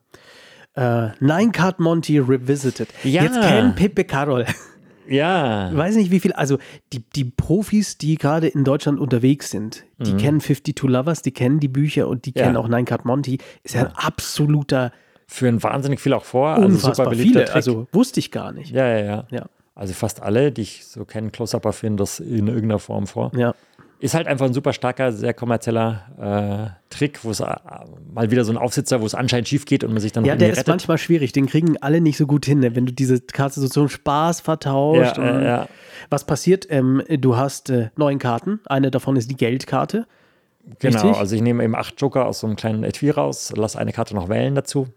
[0.76, 2.88] Äh, Nine Card Monty Revisited.
[3.04, 3.24] Ja.
[3.24, 4.46] Jetzt kennen Pepe Carol.
[5.08, 5.70] Ja.
[5.70, 6.58] Ich weiß nicht, wie viel, also
[6.92, 11.60] die, die Profis, die gerade in Deutschland unterwegs sind, die kennen 52 Lovers, die kennen
[11.60, 12.36] die Bücher und die Mhm.
[12.38, 12.44] Ja.
[12.46, 13.38] kennen auch Nine Card Monty.
[13.64, 14.92] Ist ja ein absoluter,
[15.28, 16.50] Führen wahnsinnig viel auch vor.
[16.50, 17.46] Also super unfassbar beliebter viele.
[17.46, 17.56] Trick.
[17.56, 18.72] Also wusste ich gar nicht.
[18.72, 19.46] ja, ja, ja, Ja.
[19.78, 23.32] Also fast alle, die ich so kenne, Close-Upper führen das in irgendeiner Form vor.
[23.36, 23.54] Ja.
[24.00, 27.46] Ist halt einfach ein super starker, sehr kommerzieller äh, Trick, wo es äh,
[28.14, 30.36] mal wieder so ein Aufsitzer, wo es anscheinend schief geht und man sich dann Ja,
[30.36, 30.68] der ist rettet.
[30.70, 31.32] manchmal schwierig.
[31.34, 32.76] Den kriegen alle nicht so gut hin, ne?
[32.76, 35.18] wenn du diese Karte so zum Spaß vertauscht.
[35.18, 35.68] Ja, ja, ja.
[36.10, 36.68] Was passiert?
[36.70, 38.60] Ähm, du hast äh, neun Karten.
[38.66, 40.06] Eine davon ist die Geldkarte.
[40.80, 41.18] Genau, Richtig?
[41.20, 44.16] also ich nehme eben acht Joker aus so einem kleinen Etui raus, lasse eine Karte
[44.16, 44.88] noch wählen dazu.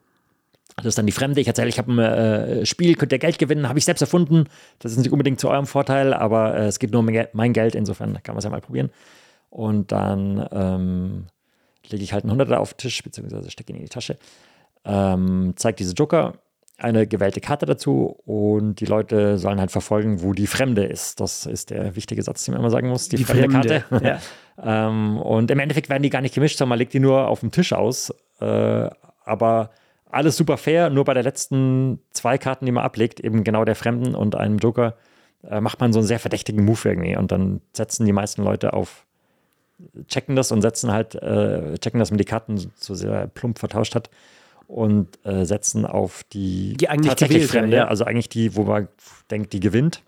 [0.78, 1.40] Das ist dann die Fremde.
[1.40, 4.44] Ich erzähle, ich habe ein äh, Spiel, könnt ihr Geld gewinnen, habe ich selbst erfunden.
[4.78, 7.28] Das ist nicht unbedingt zu eurem Vorteil, aber äh, es geht nur um mein Gel-
[7.32, 8.90] mein Geld, insofern kann man es ja mal probieren.
[9.50, 11.26] Und dann ähm,
[11.88, 14.18] lege ich halt einen Hunderter auf den Tisch, beziehungsweise stecke ihn in die Tasche,
[14.84, 16.34] ähm, zeige diese Joker,
[16.76, 21.18] eine gewählte Karte dazu und die Leute sollen halt verfolgen, wo die Fremde ist.
[21.18, 23.08] Das ist der wichtige Satz, den man immer sagen muss.
[23.08, 24.06] Die, Die fremde, Fremde, Karte.
[24.56, 24.86] ja.
[24.88, 27.40] ähm, und im Endeffekt werden die gar nicht gemischt, sondern man legt die nur auf
[27.40, 28.14] dem Tisch aus.
[28.40, 28.88] Äh,
[29.24, 29.70] aber
[30.10, 33.74] alles super fair, nur bei der letzten zwei Karten, die man ablegt, eben genau der
[33.74, 34.96] Fremden und einem Joker,
[35.48, 37.16] äh, macht man so einen sehr verdächtigen Move irgendwie.
[37.16, 39.04] Und dann setzen die meisten Leute auf,
[40.08, 43.94] checken das und setzen halt, äh, checken, dass man die Karten so sehr plump vertauscht
[43.94, 44.10] hat
[44.66, 47.88] und äh, setzen auf die, Die eigentlich tatsächlich Fremde, ja.
[47.88, 48.88] also eigentlich die, wo man
[49.30, 50.02] denkt, die gewinnt.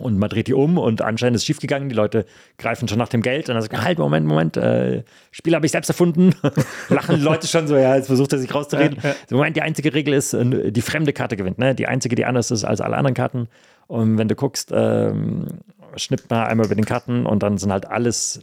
[0.00, 1.88] Und man dreht die um und anscheinend ist es schiefgegangen.
[1.88, 2.24] Die Leute
[2.58, 5.72] greifen schon nach dem Geld und dann sagen, halt, Moment, Moment, äh, Spiel habe ich
[5.72, 6.34] selbst erfunden.
[6.88, 8.98] Lachen die Leute schon so, ja, jetzt versucht er sich rauszureden.
[9.28, 11.58] So, Moment, die einzige Regel ist, äh, die fremde Karte gewinnt.
[11.58, 11.74] Ne?
[11.74, 13.48] Die einzige, die anders ist als alle anderen Karten.
[13.86, 15.46] Und wenn du guckst, ähm,
[15.96, 18.40] schnippt man einmal über den Karten und dann sind halt alles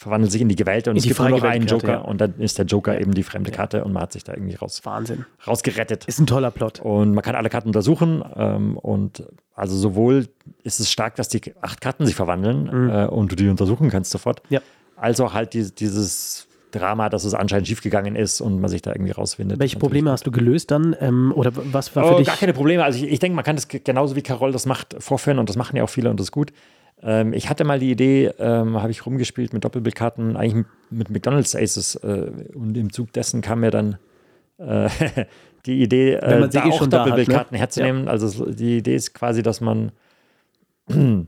[0.00, 1.98] verwandelt sich in die gewählte und In es gibt nur noch einen Joker ja.
[1.98, 4.54] und dann ist der Joker eben die fremde Karte und man hat sich da irgendwie
[4.54, 5.24] raus, Wahnsinn.
[5.46, 6.04] rausgerettet.
[6.06, 6.80] Ist ein toller Plot.
[6.80, 8.22] Und man kann alle Karten untersuchen.
[8.36, 10.28] Ähm, und also sowohl
[10.62, 14.10] ist es stark, dass die acht Karten sich verwandeln äh, und du die untersuchen kannst
[14.12, 14.54] sofort, Mhm.
[14.54, 14.60] Ja.
[14.96, 18.92] als auch halt die, dieses Drama, dass es anscheinend schiefgegangen ist und man sich da
[18.92, 19.58] irgendwie rausfindet.
[19.58, 20.94] Welche Probleme hast du gelöst dann?
[21.00, 22.26] Ähm, oder was war für Oh, dich?
[22.26, 22.84] gar keine Probleme.
[22.84, 25.48] Also ich, ich denke, man kann das ge- genauso wie Carol das macht, vorführen und
[25.48, 26.52] das machen ja auch viele und das ist gut.
[27.02, 31.54] Ähm, ich hatte mal die Idee, ähm, habe ich rumgespielt mit Doppelbildkarten, eigentlich mit, McDonalds
[31.54, 33.98] Aces äh, und im Zug dessen kam mir dann
[34.58, 34.88] äh,
[35.66, 36.88] die Idee, äh, da eh auch ne?
[36.88, 38.08] Doppelbildkarten herzunehmen.
[38.08, 39.92] Also es- die Idee ist quasi, dass man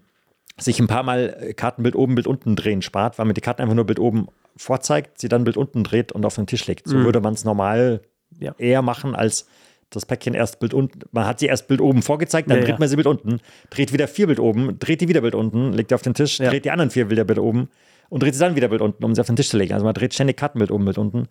[0.58, 3.62] sich ein paar Mal äh, Kartenbild oben, Bild unten drehen spart, weil man die Karten
[3.62, 6.88] einfach nur Bild oben vorzeigt, sie dann Bild unten dreht und auf den Tisch legt.
[6.88, 8.00] So würde man es normal
[8.38, 8.44] Mhm.
[8.44, 8.54] Ja.
[8.58, 9.48] eher machen, als
[9.90, 11.00] das Päckchen erst Bild unten.
[11.12, 13.92] Man hat sie erst Bild oben vorgezeigt, dann Ja, dreht man sie Bild unten, dreht
[13.92, 16.64] wieder vier Bild oben, dreht die wieder Bild unten, legt die auf den Tisch, dreht
[16.64, 17.68] die anderen vier Bilder Bild oben
[18.08, 19.74] und dreht sie dann wieder Bild unten, um sie auf den Tisch zu legen.
[19.74, 21.28] Also man dreht ständig Kartenbild oben, Bild unten.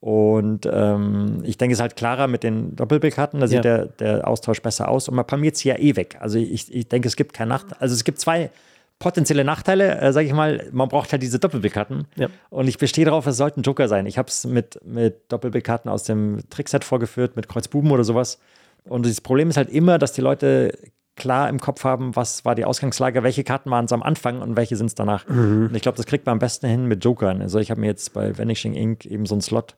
[0.00, 4.28] Und ähm, ich denke, es ist halt klarer mit den Doppelbildkarten, da sieht der, der
[4.28, 6.18] Austausch besser aus und man palmiert sie ja eh weg.
[6.20, 7.78] Also ich, ich denke, es gibt keinen Nachteil.
[7.80, 8.50] Also es gibt zwei
[8.98, 10.68] potenzielle Nachteile, äh, sage ich mal.
[10.72, 12.06] Man braucht halt diese Doppelbildkarten.
[12.16, 12.28] Ja.
[12.50, 14.06] Und ich bestehe darauf, es sollten Joker sein.
[14.06, 18.38] Ich habe es mit, mit Doppelbildkarten aus dem Trickset vorgeführt, mit Kreuzbuben oder sowas.
[18.84, 20.76] Und das Problem ist halt immer, dass die Leute
[21.16, 24.56] klar im Kopf haben, was war die Ausgangslage, welche Karten waren es am Anfang und
[24.56, 25.28] welche sind es danach.
[25.28, 25.66] Mhm.
[25.68, 27.40] Und ich glaube, das kriegt man am besten hin mit Jokern.
[27.40, 29.04] Also ich habe mir jetzt bei Vanishing Inc.
[29.06, 29.76] eben so einen Slot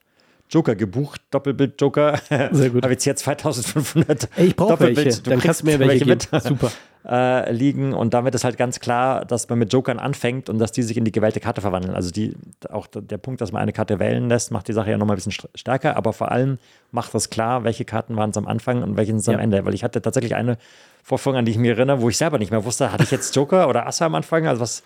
[0.48, 2.20] Joker gebucht, Doppelbild-Joker.
[2.52, 2.82] Sehr gut.
[2.84, 5.22] habe jetzt hier 2500 Ey, ich brauche Doppelbild- welche.
[5.22, 6.18] du Dann kannst du mir welche geben.
[6.32, 6.70] mit Super.
[7.08, 10.72] Äh, liegen und damit ist halt ganz klar, dass man mit Jokern anfängt und dass
[10.72, 11.94] die sich in die gewählte Karte verwandeln.
[11.94, 12.34] Also die,
[12.68, 15.18] auch der- Punkt, dass man eine Karte wählen lässt, macht die Sache ja nochmal ein
[15.18, 16.58] bisschen st- stärker, aber vor allem
[16.90, 19.34] macht das klar, welche Karten waren es am Anfang und welche sind es Ja.
[19.34, 19.64] am Ende.
[19.64, 20.58] Weil ich hatte tatsächlich eine
[21.04, 23.36] Vorführung, an die ich mich erinnere, wo ich selber nicht mehr wusste, hatte ich jetzt
[23.36, 24.82] Joker oder Asse am Anfang, also was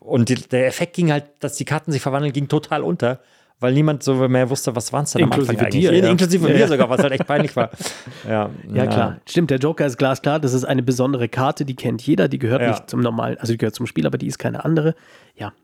[0.00, 3.20] und die, der Effekt ging halt, dass die Karten sich verwandeln, ging total unter.
[3.64, 5.88] Weil niemand so mehr wusste, was waren es denn am Inklusive Anfang eigentlich.
[5.88, 6.10] dir, ja.
[6.10, 7.70] Inklusive Ja, mir sogar, was halt echt peinlich war.
[8.28, 9.16] Ja, Ja, klar.
[9.26, 10.38] Stimmt, der Joker ist glasklar.
[10.38, 12.28] Das ist eine besondere Karte, die kennt jeder.
[12.28, 14.94] Die gehört nicht zum normalen, also die gehört zum Spiel, aber die ist keine andere.
[15.34, 15.54] Ja.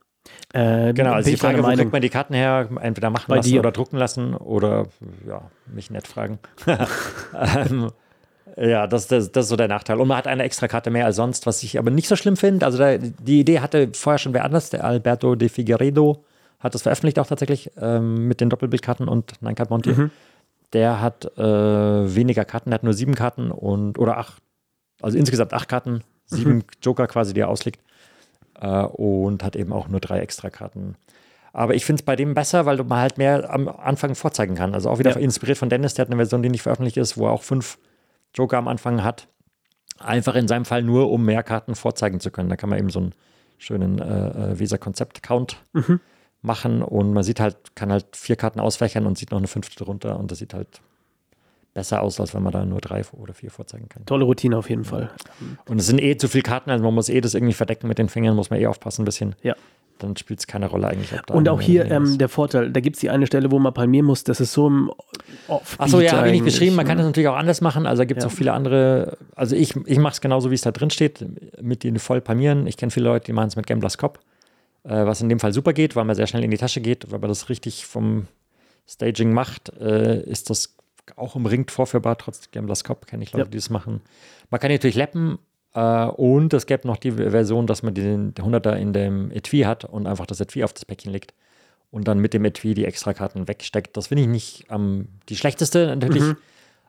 [0.54, 1.76] Äh, Genau, also die Frage, wo Meinung.
[1.76, 2.70] kriegt man die Karten her?
[2.80, 3.60] Entweder machen Bei lassen dir.
[3.60, 4.86] oder drucken lassen oder
[5.28, 6.38] ja, mich nett fragen.
[6.66, 7.90] ähm,
[8.56, 10.00] ja, das, das, das ist so der Nachteil.
[10.00, 12.38] Und man hat eine extra Karte mehr als sonst, was ich aber nicht so schlimm
[12.38, 12.64] finde.
[12.64, 16.24] Also da, die Idee hatte vorher schon wer anders, der Alberto de Figueredo
[16.60, 19.90] hat das veröffentlicht auch tatsächlich ähm, mit den Doppelbildkarten und Nine Card Monty.
[19.92, 20.10] Mhm.
[20.72, 24.40] Der hat äh, weniger Karten, der hat nur sieben Karten und oder acht,
[25.02, 26.64] also insgesamt acht Karten, sieben Mhm.
[26.82, 27.80] Joker quasi, die er auslegt
[28.60, 30.96] äh, und hat eben auch nur drei Extrakarten.
[31.52, 34.72] Aber ich finde es bei dem besser, weil man halt mehr am Anfang vorzeigen kann.
[34.74, 35.16] Also auch wieder Ja.
[35.16, 37.76] inspiriert von Dennis, der hat eine Version, die nicht veröffentlicht ist, wo er auch fünf
[38.36, 39.26] Joker am Anfang hat.
[39.98, 42.48] Einfach in seinem Fall nur, um mehr Karten vorzeigen zu können.
[42.48, 43.14] Da kann man eben so einen
[43.58, 46.00] schönen äh, Visa-Konzept-Count mhm.
[46.42, 49.82] Machen und man sieht halt, kann halt vier Karten ausfächern und sieht noch eine fünfte
[49.82, 50.80] drunter und das sieht halt
[51.74, 54.04] besser aus, als wenn man da nur drei oder vier vorzeigen kann.
[54.06, 55.10] Tolle Routine auf jeden Fall.
[55.68, 57.98] Und es sind eh zu viele Karten, also man muss eh das irgendwie verdecken mit
[57.98, 59.36] den Fingern, muss man eh aufpassen ein bisschen.
[59.42, 59.54] Ja
[60.02, 61.10] dann spielt es keine Rolle eigentlich.
[61.30, 64.06] und auch hier ähm, der Vorteil, da gibt es die eine Stelle, wo man palmieren
[64.06, 64.90] muss, das ist so im
[65.78, 68.04] Achso, ja, habe ich nicht geschrieben, man kann das natürlich auch anders machen, also da
[68.04, 68.30] gibt es ja.
[68.30, 71.24] auch viele andere, also ich, ich mache es genauso, wie es da drin steht,
[71.60, 72.66] mit denen voll palmieren.
[72.66, 74.18] Ich kenne viele Leute, die machen es mit Gamblers Cop,
[74.84, 77.10] äh, was in dem Fall super geht, weil man sehr schnell in die Tasche geht,
[77.10, 78.26] weil man das richtig vom
[78.88, 80.76] Staging macht, äh, ist das
[81.16, 83.50] auch umringt vorführbar, trotz Gamblers Cop kenne ich Leute, ja.
[83.50, 84.00] die das machen.
[84.50, 85.38] Man kann natürlich lappen,
[85.72, 89.84] Uh, und es gäbe noch die Version, dass man den 100er in dem Etui hat
[89.84, 91.32] und einfach das Etui auf das Päckchen legt
[91.92, 93.96] und dann mit dem Etui die Extrakarten wegsteckt.
[93.96, 96.24] Das finde ich nicht ähm, die schlechteste natürlich.
[96.24, 96.36] Mhm.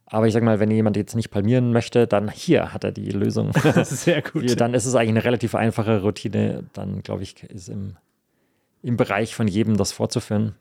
[0.06, 3.12] Aber ich sage mal, wenn jemand jetzt nicht palmieren möchte, dann hier hat er die
[3.12, 3.52] Lösung.
[3.64, 4.60] Das ist sehr gut.
[4.60, 6.66] dann ist es eigentlich eine relativ einfache Routine.
[6.74, 7.96] Dann glaube ich, ist im,
[8.84, 10.56] im Bereich von jedem das vorzuführen.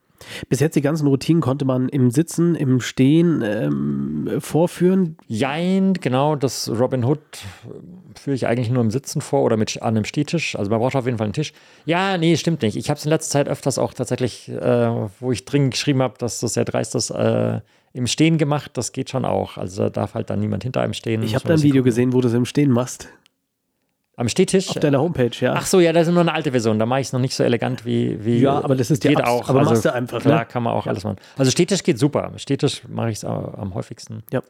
[0.48, 5.16] Bis jetzt die ganzen Routinen konnte man im Sitzen, im Stehen ähm, vorführen.
[5.26, 6.37] Jein, genau.
[6.37, 10.05] Das Robin Hood äh, führe ich eigentlich nur im Sitzen vor oder mit an einem
[10.05, 10.57] Stehtisch.
[10.57, 11.53] Also man braucht auf jeden Fall einen Tisch.
[11.87, 12.76] Ja, nee, stimmt nicht.
[12.76, 16.14] Ich habe es in letzter Zeit öfters auch tatsächlich, äh, wo ich dringend geschrieben habe,
[16.18, 17.61] dass das sehr dreist ist, äh,
[17.92, 18.72] im Stehen gemacht.
[18.74, 19.57] Das geht schon auch.
[19.57, 21.22] Also da darf halt dann niemand hinter einem stehen.
[21.22, 21.85] Ich habe da ein Video gucken.
[21.85, 23.09] gesehen, wo du es im Stehen machst.
[24.16, 24.68] Am Stehtisch?
[24.68, 25.55] Auf deiner Homepage, ja.
[25.55, 26.79] Ach so, ja, das ist nur eine alte Version.
[26.79, 28.40] Da mache ich es noch nicht so elegant wie, wie.
[28.40, 29.48] Ja, aber das ist geht auch.
[29.48, 30.20] Aber also, machst du einfach.
[30.20, 30.46] Klar, ne?
[30.46, 30.92] kann man auch ja.
[30.92, 31.16] alles machen.
[31.38, 32.31] Also Stehtisch geht super.
[32.37, 34.22] Stehtisch mache ich es am häufigsten.
[34.31, 34.42] Ja.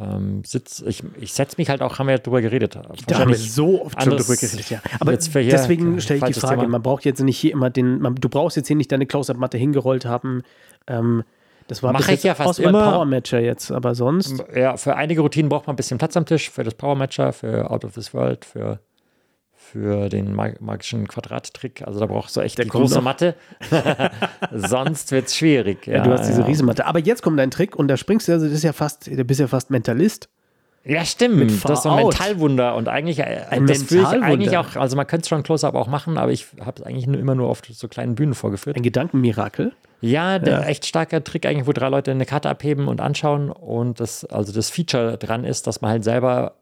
[0.00, 2.78] Ähm, sitz, ich ich setze mich halt auch, haben wir ja drüber geredet.
[3.06, 4.80] Da haben wir so oft schon drüber geredet, ja.
[5.00, 6.70] Aber deswegen stelle ich die Frage, Thema.
[6.70, 9.58] man braucht jetzt nicht hier immer den, man, du brauchst jetzt hier nicht deine Close-Up-Matte
[9.58, 10.42] hingerollt haben.
[10.86, 11.24] Ähm,
[11.68, 12.90] das war Mache ich ja fast immer.
[12.90, 14.44] Power Matcher jetzt, aber sonst.
[14.54, 17.32] Ja, für einige Routinen braucht man ein bisschen Platz am Tisch, für das Power Matcher,
[17.32, 18.80] für Out of this World, für
[19.74, 21.82] für den magischen Quadrattrick.
[21.86, 23.00] Also da brauchst du echt Der die große.
[23.00, 23.34] Matte.
[24.52, 25.86] Sonst wird es schwierig.
[25.86, 26.46] Ja, ja, du hast diese ja.
[26.46, 26.86] Riesenmatte.
[26.86, 29.24] Aber jetzt kommt dein Trick und da springst du, also das ist ja fast, du
[29.24, 30.28] bist ja fast Mentalist.
[30.84, 31.64] Ja, stimmt.
[31.64, 32.76] Das ist so ein Mentalwunder.
[32.76, 35.74] Und eigentlich, äh, ein das will ich eigentlich auch, also man könnte es schon Close-Up
[35.74, 38.76] auch machen, aber ich habe es eigentlich nur, immer nur auf so kleinen Bühnen vorgeführt.
[38.76, 39.72] Ein Gedankenmirakel.
[40.02, 40.66] Ja, der ja.
[40.66, 44.52] echt starker Trick eigentlich, wo drei Leute eine Karte abheben und anschauen und das, also
[44.52, 46.56] das Feature dran ist, dass man halt selber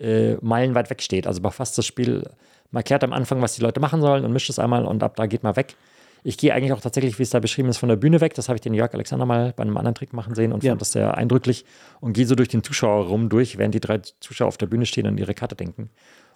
[0.00, 1.28] äh, meilenweit wegsteht.
[1.28, 2.24] Also man fasst das Spiel,
[2.72, 5.26] markiert am Anfang, was die Leute machen sollen und mischt es einmal und ab da
[5.26, 5.76] geht man weg.
[6.24, 8.34] Ich gehe eigentlich auch tatsächlich, wie es da beschrieben ist, von der Bühne weg.
[8.34, 10.70] Das habe ich den Jörg Alexander mal bei einem anderen Trick machen sehen und ja.
[10.70, 11.64] fand das sehr eindrücklich
[12.00, 15.06] und gehe so durch den Zuschauerraum durch, während die drei Zuschauer auf der Bühne stehen
[15.06, 15.90] und ihre Karte denken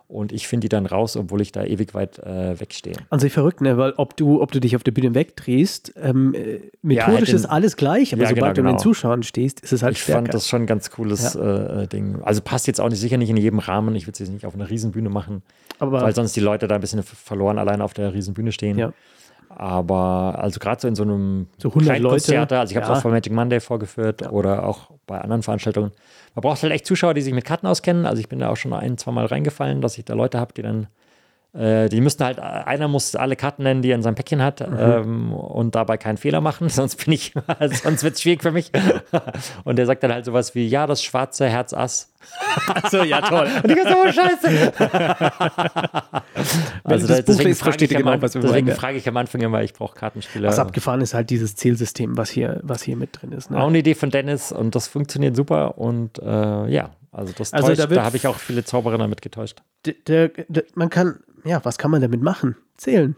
[0.08, 2.94] und ich finde die dann raus, obwohl ich da ewig weit äh, wegstehe.
[3.10, 3.76] An sich verrückt, ne?
[3.76, 7.46] Weil ob du, ob du dich auf der Bühne wegdrehst, ähm, äh, methodisch ja, ist
[7.46, 8.82] alles gleich, aber ja, sobald genau, du in den genau.
[8.82, 10.22] Zuschauern stehst, ist es halt Ich stärker.
[10.22, 11.82] fand das schon ein ganz cooles ja.
[11.82, 12.20] äh, Ding.
[12.22, 13.96] Also passt jetzt auch nicht sicher nicht in jedem Rahmen.
[13.96, 15.42] Ich würde es jetzt nicht auf einer Riesenbühne machen,
[15.78, 18.78] aber weil sonst die Leute da ein bisschen verloren alleine auf der Riesenbühne stehen.
[18.78, 18.92] Ja.
[19.58, 22.90] Aber also gerade so in so einem so 100 Leute, also ich habe es ja.
[22.90, 24.30] auch vor Magic Monday vorgeführt ja.
[24.30, 25.92] oder auch bei anderen Veranstaltungen.
[26.34, 28.04] Man braucht halt echt Zuschauer, die sich mit Karten auskennen.
[28.04, 30.52] Also ich bin da auch schon ein, zwei Mal reingefallen, dass ich da Leute habe,
[30.52, 30.88] die dann
[31.56, 34.60] äh, die müssten halt, einer muss alle Karten nennen, die er in seinem Päckchen hat
[34.60, 34.76] mhm.
[34.78, 37.32] ähm, und dabei keinen Fehler machen, sonst bin ich,
[37.82, 38.70] sonst wird es schwierig für mich.
[39.64, 42.12] und der sagt dann halt sowas wie, ja, das schwarze Herz Ass.
[42.66, 43.48] Achso, ja, toll.
[43.62, 44.72] Und ich so, oh, scheiße.
[46.82, 49.94] also das deswegen frage ich, genau, was deswegen frage ich am Anfang immer, ich brauche
[49.94, 50.48] Kartenspieler.
[50.48, 53.50] Was abgefahren ist halt dieses Zielsystem, was hier, was hier mit drin ist.
[53.50, 53.62] Ne?
[53.62, 57.68] Auch eine Idee von Dennis und das funktioniert super und äh, ja, also das also
[57.68, 59.62] täuscht, da, da habe ich auch viele Zauberer damit getäuscht.
[60.06, 62.56] Der, der, man kann, ja, was kann man damit machen?
[62.76, 63.16] Zählen.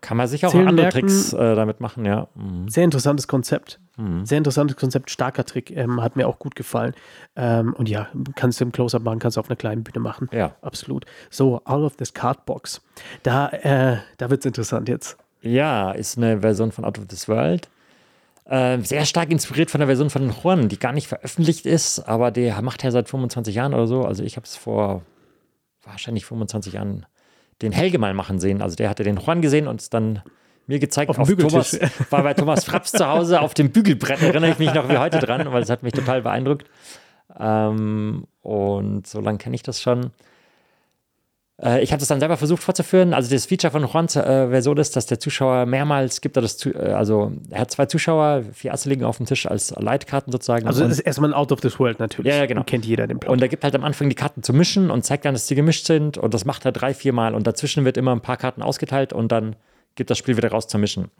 [0.00, 2.28] Kann man sicher auch Zählen andere merken, Tricks äh, damit machen, ja.
[2.34, 2.68] Mhm.
[2.68, 3.78] Sehr interessantes Konzept.
[3.98, 4.24] Mhm.
[4.24, 6.94] Sehr interessantes Konzept, starker Trick, ähm, hat mir auch gut gefallen.
[7.36, 10.28] Ähm, und ja, kannst du im Close-Up machen, kannst du auf einer kleinen Bühne machen.
[10.32, 10.56] Ja.
[10.62, 11.04] Absolut.
[11.28, 12.80] So, Out of this Cardbox.
[13.22, 15.18] Da, äh, da wird es interessant jetzt.
[15.42, 17.68] Ja, ist eine Version von Out of this World.
[18.46, 22.30] Äh, sehr stark inspiriert von der Version von Juan, die gar nicht veröffentlicht ist, aber
[22.30, 24.04] der macht er seit 25 Jahren oder so.
[24.04, 25.02] Also ich habe es vor
[25.84, 27.06] wahrscheinlich 25 Jahren
[27.62, 28.62] den Helge mal machen sehen.
[28.62, 30.22] Also der hatte den Juan gesehen und es dann
[30.66, 31.78] mir gezeigt auf, auf Thomas,
[32.10, 35.18] war bei Thomas Fraps zu Hause auf dem Bügelbrett, erinnere ich mich noch wie heute
[35.18, 36.70] dran, weil es hat mich total beeindruckt.
[37.38, 40.10] Ähm, und so lange kenne ich das schon.
[41.62, 43.14] Äh, ich habe das dann selber versucht vorzuführen.
[43.14, 46.64] Also das Feature von Juans äh, Version ist, dass der Zuschauer mehrmals gibt er das,
[46.66, 50.66] äh, also er hat zwei Zuschauer, vier Asse liegen auf dem Tisch als Leitkarten sozusagen.
[50.66, 52.32] Also das ist erstmal ein Out of this World natürlich.
[52.32, 52.60] Ja, ja genau.
[52.60, 53.32] Und kennt jeder den Plot.
[53.32, 55.54] Und er gibt halt am Anfang die Karten zu mischen und zeigt dann, dass sie
[55.54, 58.36] gemischt sind und das macht er drei, vier Mal und dazwischen wird immer ein paar
[58.36, 59.56] Karten ausgeteilt und dann
[59.94, 61.10] gibt das Spiel wieder raus zum Mischen.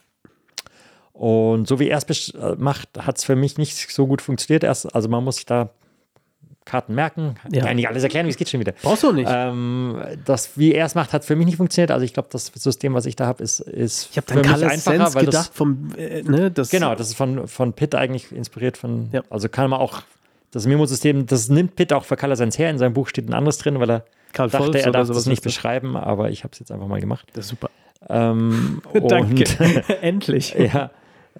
[1.13, 4.63] Und so wie er es macht, hat es für mich nicht so gut funktioniert.
[4.63, 5.69] Erst, also man muss sich da
[6.65, 7.35] Karten merken.
[7.51, 7.61] Ja.
[7.61, 8.73] Kann ich nicht alles erklären, wie es geht schon wieder.
[8.81, 9.29] Brauchst du nicht.
[9.31, 11.91] Ähm, das, wie er es macht, hat für mich nicht funktioniert.
[11.91, 14.47] Also ich glaube, das System, was ich da habe, ist, ist ich habe für mich
[14.47, 17.95] Color Sense weil gedacht das, vom, äh, ne, das, Genau, das ist von, von Pitt
[17.95, 19.23] eigentlich inspiriert von, Ja.
[19.29, 20.03] also kann man auch,
[20.51, 22.69] das Memo-System, das nimmt Pitt auch für Color Sense her.
[22.69, 25.25] In seinem Buch steht ein anderes drin, weil er Karl dachte, Volz er darf das
[25.25, 27.27] nicht beschreiben, aber ich habe es jetzt einfach mal gemacht.
[27.33, 27.69] Das ist super.
[28.09, 29.45] Ähm, Danke.
[30.01, 30.53] Endlich.
[30.73, 30.91] ja,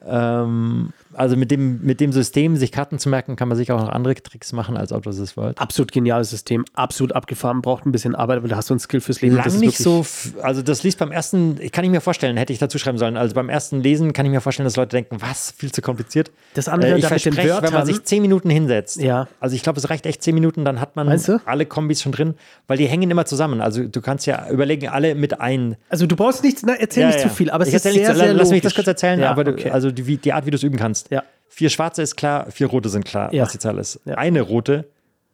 [0.05, 3.79] ähm, also mit dem, mit dem System, sich Karten zu merken, kann man sich auch
[3.79, 5.57] noch andere Tricks machen als Out of This World.
[5.59, 9.01] Absolut geniales System, absolut abgefahren, braucht ein bisschen Arbeit, aber da hast du ein Skill
[9.01, 9.35] fürs Leben.
[9.35, 10.05] Lang das ist nicht so,
[10.41, 13.17] also das liest beim ersten, kann ich mir vorstellen, hätte ich dazu schreiben sollen.
[13.17, 16.31] Also beim ersten Lesen kann ich mir vorstellen, dass Leute denken, was, viel zu kompliziert.
[16.53, 17.85] Das andere Äh, ich verspreche, wenn man Wörtern.
[17.85, 19.27] sich zehn Minuten hinsetzt, Ja.
[19.39, 21.41] also ich glaube, es reicht echt zehn Minuten, dann hat man du?
[21.45, 22.35] alle Kombis schon drin,
[22.67, 23.61] weil die hängen immer zusammen.
[23.61, 25.75] Also du kannst ja überlegen, alle mit ein.
[25.89, 27.27] Also du brauchst nichts, na, erzähl Ja, nicht ja.
[27.27, 29.19] zu viel, aber es ich ist erzähl sehr, zu- sehr Lass mich das kurz erzählen,
[29.19, 29.69] Ja, aber okay.
[29.71, 31.00] also die, die Art, wie du es üben kannst.
[31.09, 31.23] Ja.
[31.47, 33.43] Vier schwarze ist klar, vier rote sind klar, Ja.
[33.43, 33.99] was die Zahl ist.
[34.05, 34.15] Ja.
[34.15, 34.89] Eine rote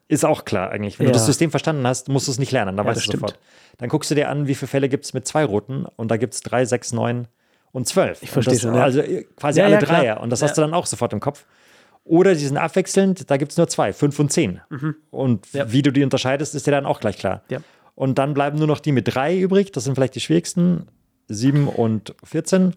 [0.07, 0.99] ist auch klar eigentlich.
[0.99, 3.11] Wenn du das System verstanden hast, musst du es nicht lernen, dann weißt das du
[3.13, 3.37] sofort.
[3.77, 6.17] Dann guckst du dir an, wie viele Fälle gibt es mit zwei roten und da
[6.17, 7.27] gibt es drei, sechs, neun
[7.71, 8.23] und zwölf.
[8.23, 8.83] Ich verstehe schon, ja.
[8.83, 10.01] Also äh, quasi alle ja, drei.
[10.03, 10.21] klar.
[10.21, 11.45] Und das hast du dann auch sofort im Kopf.
[12.05, 14.61] Oder die sind abwechselnd, da gibt es nur zwei, fünf und zehn.
[15.11, 15.59] Und Mhm.
[15.59, 15.71] Ja.
[15.71, 17.43] wie du die unterscheidest, ist dir dann auch gleich klar.
[17.95, 20.87] Und dann bleiben nur noch die mit drei übrig, das sind vielleicht die schwierigsten,
[21.27, 22.73] sieben und 14.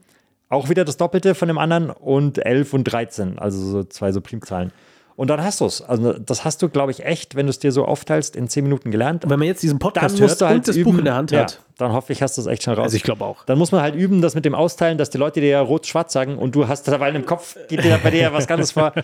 [0.51, 4.21] Auch wieder das Doppelte von dem anderen und 11 und 13, also so zwei so
[4.21, 4.73] Primzahlen.
[5.15, 5.83] Und dann hast du es.
[5.83, 8.65] Also das hast du, glaube ich, echt, wenn du es dir so aufteilst, in 10
[8.65, 9.23] Minuten gelernt.
[9.23, 10.93] Und wenn man jetzt diesen Dann Podcast musst hört halt und das üben.
[10.93, 11.61] Buch in der Hand ja, hat.
[11.77, 12.85] dann hoffe ich, hast du es echt schon raus.
[12.85, 13.45] Also ich glaube auch.
[13.45, 16.13] Dann muss man halt üben, das mit dem Austeilen, dass die Leute dir ja rot-schwarz
[16.13, 18.93] sagen und du hast dabei im Kopf, geht dir bei dir ja was ganz vor.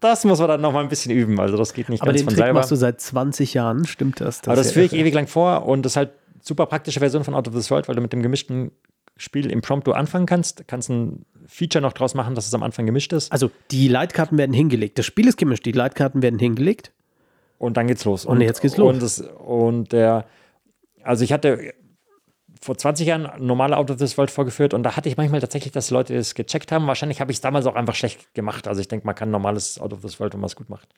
[0.00, 1.40] Das muss man dann noch mal ein bisschen üben.
[1.40, 2.60] Also das geht nicht Aber ganz den von Trick selber.
[2.60, 4.42] machst du seit 20 Jahren, stimmt das?
[4.46, 7.24] Aber das ja führe ich ewig lang vor und das ist halt super praktische Version
[7.24, 8.70] von Out of this World, weil du mit dem gemischten
[9.18, 10.66] Spiel Impromptu anfangen kannst.
[10.66, 13.30] Kannst ein Feature noch draus machen, dass es am Anfang gemischt ist.
[13.30, 14.98] Also die Leitkarten werden hingelegt.
[14.98, 16.92] Das Spiel ist gemischt, die Leitkarten werden hingelegt.
[17.58, 18.24] Und dann geht's los.
[18.24, 18.94] Und jetzt geht's los.
[18.94, 20.24] Und, das, und der,
[21.02, 21.74] also ich hatte
[22.60, 25.72] vor 20 Jahren normale Out of this World vorgeführt und da hatte ich manchmal tatsächlich,
[25.72, 26.86] dass Leute das gecheckt haben.
[26.86, 28.66] Wahrscheinlich habe ich es damals auch einfach schlecht gemacht.
[28.66, 30.88] Also ich denke, man kann normales Out of this World, wenn man es gut macht.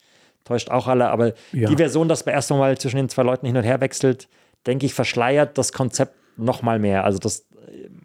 [0.45, 1.69] Täuscht auch alle, aber Ja.
[1.69, 4.29] die Version, dass bei erst Mal zwischen den zwei Leuten hin und her wechselt,
[4.67, 7.05] denke ich, verschleiert das Konzept noch mal mehr.
[7.05, 7.47] Also das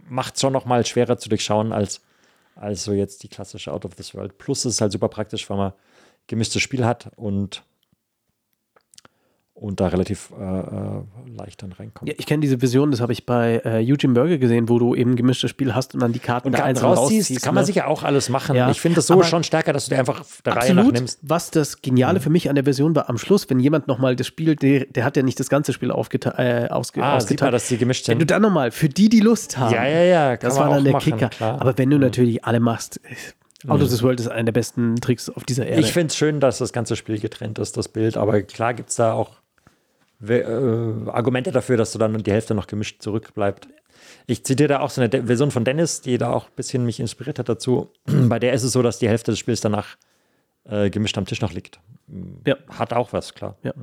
[0.07, 2.01] macht es schon noch mal schwerer zu durchschauen als,
[2.55, 4.37] als so jetzt die klassische Out of this World.
[4.37, 5.73] Plus es ist halt super praktisch, weil man
[6.27, 7.63] gemischtes Spiel hat und
[9.57, 11.01] und da relativ äh, äh,
[11.33, 12.09] leicht dann reinkommt.
[12.09, 14.93] Ja, ich kenne diese Version, das habe ich bei äh, Eugene Burger gesehen, wo du
[14.95, 17.41] eben gemischtes Spiel hast und dann die Karten Und da einzeln rausziehst, rausziehst.
[17.43, 17.65] kann man ne?
[17.67, 18.53] sicher auch alles machen.
[18.55, 18.69] Ja.
[18.69, 20.93] Ich finde das so Aber- schon stärker, dass du dir einfach der Reihe nach Absolut.
[20.95, 21.19] nimmst.
[21.21, 24.27] Was das Geniale für mich an der Version war, am Schluss, wenn jemand nochmal das
[24.27, 27.15] Spiel, der, der hat ja nicht das ganze Spiel aufgeta äh, ausge Ah, sieht man,
[27.15, 27.53] ausgeteilt.
[27.53, 28.31] dass die gemischt Wenn du sind.
[28.31, 30.37] dann nochmal, für die, die Lust haben, Ja, ja, ja.
[30.37, 31.29] Das man war dann der machen, Kicker.
[31.29, 31.53] Klar.
[31.55, 31.59] Mhm.
[31.61, 32.99] Aber wenn du natürlich alle machst,
[33.67, 35.81] Out of this World ist einer der besten Tricks auf dieser Erde.
[35.81, 38.15] Ich finde es schön, dass das ganze Spiel getrennt ist, das Bild.
[38.15, 39.31] Aber klar gibt es da auch
[40.21, 43.67] Argumente dafür, dass du dann die Hälfte noch gemischt zurückbleibt.
[44.27, 46.85] Ich zitiere da auch so eine De Version von Dennis, die da auch ein bisschen
[46.85, 47.89] mich inspiriert hat dazu.
[48.05, 49.97] Bei der ist es so, dass die Hälfte des Spiels danach
[50.67, 51.79] äh, gemischt am Tisch noch liegt.
[52.45, 53.55] ja, Hat auch was, klar.
[53.63, 53.73] Ja.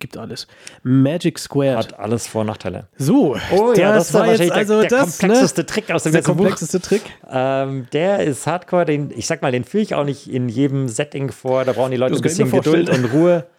[0.00, 0.46] gibt alles.
[0.82, 1.76] Magic Squared.
[1.78, 2.88] Hat alles Vor- und Nachteile.
[2.96, 5.28] so, Oh ja, das, war war jetzt wahrscheinlich also der, der das, ne?
[5.28, 6.44] komplexeste Trick aus dem der ganzen Buch.
[6.44, 7.02] komplexeste Trick.
[7.30, 10.88] Ähm, der ist Hardcore, den, ich sag mal, den führe ich auch nicht in jedem
[10.88, 11.64] Setting vor.
[11.64, 13.46] Da brauchen die Leute Das ein bisschen Geduld und Ruhe.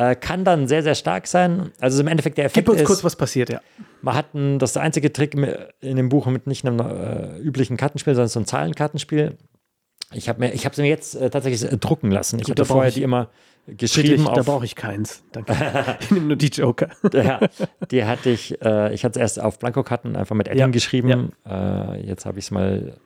[0.00, 1.72] Äh, kann dann sehr, sehr stark sein.
[1.78, 3.60] Also im Endeffekt der Effekt Gib uns ist, kurz, was passiert, ja.
[4.00, 5.34] man hat ein, das ist der einzige Trick
[5.80, 9.36] in dem Buch mit nicht einem äh, üblichen Kartenspiel, sondern so ein Zahlenkartenspiel.
[10.14, 12.36] Ich habe mir, ich habe sie mir jetzt äh, tatsächlich äh, drucken lassen.
[12.38, 13.28] Ich Gut, hatte da brauch vorher ich- die immer
[13.66, 15.22] Friedrich, geschrieben da auf, brauche ich keins.
[15.32, 15.54] Danke.
[16.00, 16.88] ich nehme nur die Joker.
[17.12, 17.40] ja,
[17.90, 21.32] die hatte ich, äh, ich hatte es erst auf Blankokarten einfach mit Edding Ja, geschrieben.
[21.46, 22.96] Äh, jetzt habe ich es mal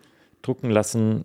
[0.42, 1.24] drucken lassen.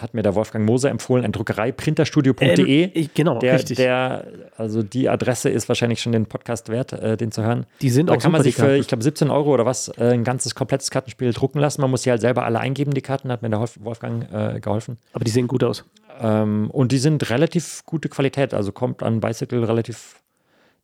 [0.00, 2.90] Hat mir der Wolfgang Moser empfohlen, ein Druckerei-printerstudio.de.
[2.94, 3.76] Ähm, genau, der, richtig.
[3.76, 4.24] Der,
[4.56, 7.66] also die Adresse ist wahrscheinlich schon den Podcast wert, äh, den zu hören.
[7.82, 10.12] Die sind da auch kann man sich für, ich glaube, 17 Euro oder was, äh,
[10.12, 11.80] ein ganzes komplettes Kartenspiel drucken lassen.
[11.80, 14.60] Man muss die halt selber alle eingeben, die Karten, hat mir der Wolf- Wolfgang äh,
[14.60, 14.96] geholfen.
[15.12, 15.84] Aber die sehen gut aus.
[16.20, 20.20] Ähm, und die sind relativ gute Qualität, also kommt an Bicycle relativ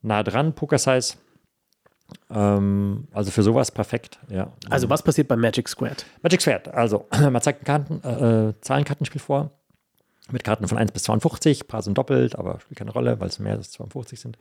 [0.03, 1.15] nah dran, Poker Size.
[2.31, 4.53] Ähm, also für sowas perfekt, ja.
[4.71, 6.07] Also, was passiert bei Magic Squared?
[6.23, 9.51] Magic Schwert, also man zeigt ein Karten, äh, äh, Zahlenkartenspiel vor.
[10.33, 13.29] Mit Karten von 1 bis 52, ein paar sind doppelt, aber spielt keine Rolle, weil
[13.29, 14.37] es mehr als 52 sind.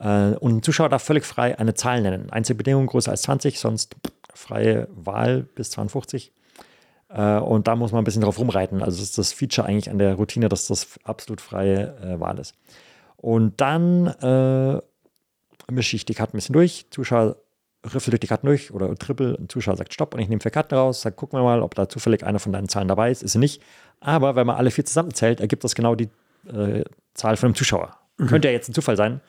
[0.00, 2.30] Äh, und ein Zuschauer darf völlig frei eine Zahl nennen.
[2.30, 3.94] Einzige Bedingung größer als 20, sonst
[4.34, 6.32] freie Wahl bis 52.
[7.10, 8.82] Äh, und da muss man ein bisschen drauf rumreiten.
[8.82, 12.38] Also das ist das Feature eigentlich an der Routine, dass das absolut freie äh, Wahl
[12.38, 12.54] ist.
[13.16, 14.82] Und dann äh,
[15.70, 16.86] mische ich die Karten ein bisschen durch.
[16.90, 17.36] Zuschauer
[17.84, 19.36] riffel durch die Karten durch oder trippel.
[19.38, 21.02] Ein Zuschauer sagt Stopp und ich nehme vier Karten raus.
[21.02, 23.22] Sag, gucken wir mal, ob da zufällig eine von deinen Zahlen dabei ist.
[23.22, 23.62] Ist sie nicht.
[24.00, 26.08] Aber wenn man alle vier zusammenzählt, ergibt das genau die
[26.46, 26.84] äh,
[27.14, 27.96] Zahl von einem Zuschauer.
[28.26, 29.20] Könnte ja jetzt ein Zufall sein.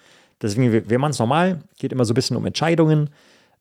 [0.41, 3.09] Deswegen, wir, wir machen es normal, geht immer so ein bisschen um Entscheidungen.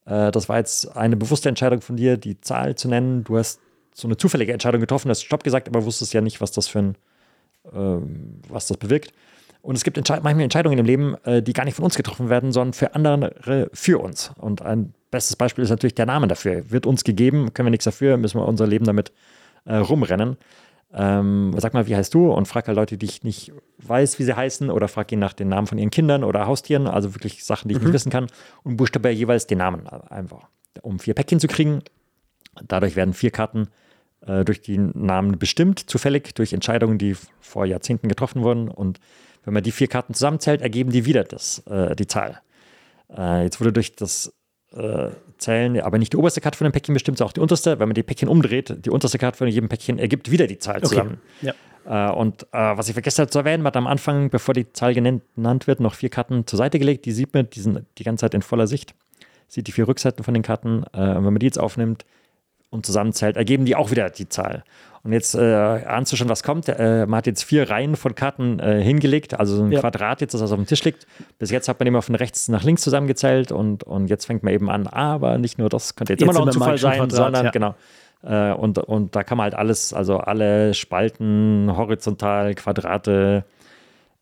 [0.07, 3.25] Äh, das war jetzt eine bewusste Entscheidung von dir, die Zahl zu nennen.
[3.25, 3.61] Du hast
[3.95, 6.81] so eine zufällige Entscheidung getroffen, hast Stopp gesagt, aber wusstest ja nicht, was das für
[6.81, 6.97] ein,
[7.73, 9.13] ähm, was das bewirkt.
[9.65, 12.29] Und es gibt Entsche manchmal Entscheidungen im Leben, äh, die gar nicht von uns getroffen
[12.29, 14.31] werden, sondern für andere für uns.
[14.37, 16.71] Und ein bestes Beispiel ist natürlich der Name dafür.
[16.71, 19.11] Wird uns gegeben, können wir nichts dafür, müssen wir unser Leben damit
[19.65, 20.37] äh, rumrennen.
[20.93, 22.31] Ähm, sag mal, wie heißt du?
[22.31, 25.33] Und frag halt Leute, die ich nicht weiß, wie sie heißen, oder frag ihn nach
[25.33, 27.87] den Namen von ihren Kindern oder Haustieren, also wirklich Sachen, die ich mhm.
[27.87, 28.27] nicht wissen kann,
[28.65, 30.47] und buchstabiere jeweils den Namen einfach,
[30.83, 31.81] um vier Päckchen zu kriegen.
[32.69, 33.69] Dadurch werden vier Karten
[34.27, 38.69] äh, durch die Namen bestimmt, zufällig durch Entscheidungen, die vor Jahrzehnten getroffen wurden.
[38.69, 39.01] Und
[39.45, 42.41] wenn man die vier Karten zusammenzählt, ergeben die wieder das, äh, die Zahl.
[43.17, 44.33] Äh, jetzt wurde durch das
[44.73, 47.79] äh, Zählen aber nicht die oberste Karte von dem Päckchen bestimmt, sondern auch die unterste.
[47.79, 50.83] Wenn man die Päckchen umdreht, die unterste Karte von jedem Päckchen ergibt wieder die Zahl
[50.83, 51.21] zusammen.
[51.41, 51.53] Okay.
[51.87, 52.11] Ja.
[52.11, 54.73] Äh, und äh, was ich vergessen habe zu erwähnen, man hat am Anfang, bevor die
[54.73, 57.05] Zahl genannt wird, noch vier Karten zur Seite gelegt.
[57.05, 58.95] Die sieht man, die sind die ganze Zeit in voller Sicht.
[59.49, 60.85] Sieht die vier Rückseiten von den Karten.
[60.93, 62.05] Äh, und wenn man die jetzt aufnimmt,
[62.75, 64.65] und zusammenzählt, ergeben die auch wieder die Zahl.
[65.05, 66.67] Und jetzt äh, ahnst du schon, was kommt.
[66.67, 69.81] Äh, man hat jetzt vier Reihen von Karten äh, hingelegt, also so ein ja.
[69.81, 71.07] Quadrat jetzt, das auf dem Tisch liegt.
[71.39, 74.55] Bis jetzt hat man immer von rechts nach links zusammengezählt und, und jetzt fängt man
[74.55, 77.13] eben an, aber nicht nur das könnte jetzt, jetzt immer noch ein Zufall sein, Quadrat,
[77.13, 77.51] sondern ja.
[77.51, 77.75] genau.
[78.23, 83.45] Äh, und, und da kann man halt alles, also alle Spalten, horizontal, Quadrate,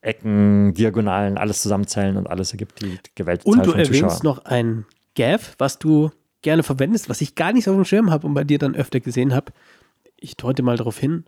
[0.00, 3.68] Ecken, Diagonalen, alles zusammenzählen und alles ergibt die gewählte und Zahl.
[3.68, 6.10] Und du erwähnst noch ein Gav, was du
[6.42, 8.98] gerne verwendest, was ich gar nicht auf dem Schirm habe und bei dir dann öfter
[8.98, 9.52] gesehen habe.
[10.22, 11.24] Ich deute mal darauf hin.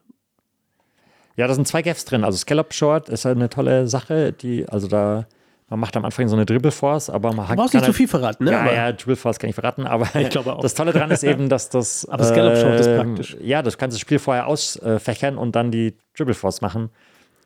[1.37, 2.25] Ja, da sind zwei Gaffs drin.
[2.25, 5.27] Also Scallop Short ist eine tolle Sache, die, also da,
[5.69, 7.57] man macht am Anfang so eine Dribble Force, aber man hat.
[7.57, 8.53] Du brauchst nicht zu halt, viel verraten, ne?
[8.53, 10.61] Ja, ja, Dribble Force kann ich verraten, aber ich glaube auch.
[10.63, 12.09] das Tolle daran ist eben, dass das.
[12.09, 13.37] aber Scallop Short äh, ist praktisch.
[13.41, 16.91] Ja, das kannst das Spiel vorher ausfächern und dann die Dribble Force machen.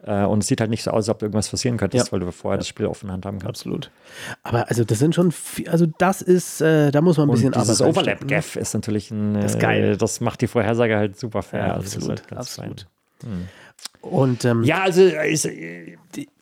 [0.05, 2.05] Äh, und es sieht halt nicht so aus, als ob irgendwas passieren könnte, ja.
[2.11, 2.59] weil du vorher ja.
[2.59, 3.63] das Spiel offen Hand haben kannst.
[3.63, 3.91] Absolut.
[4.43, 7.55] Aber also das sind schon, viel, also das ist, äh, da muss man ein bisschen
[7.55, 7.69] arbeiten.
[7.69, 9.93] Dieses Overlap-Gaff ist natürlich ein, das ist geil.
[9.93, 11.67] Äh, das macht die Vorhersage halt super fair.
[11.67, 12.87] Ja, also absolut, also halt absolut.
[13.25, 13.49] Hm.
[14.01, 15.49] Und, ähm, ja, also ist,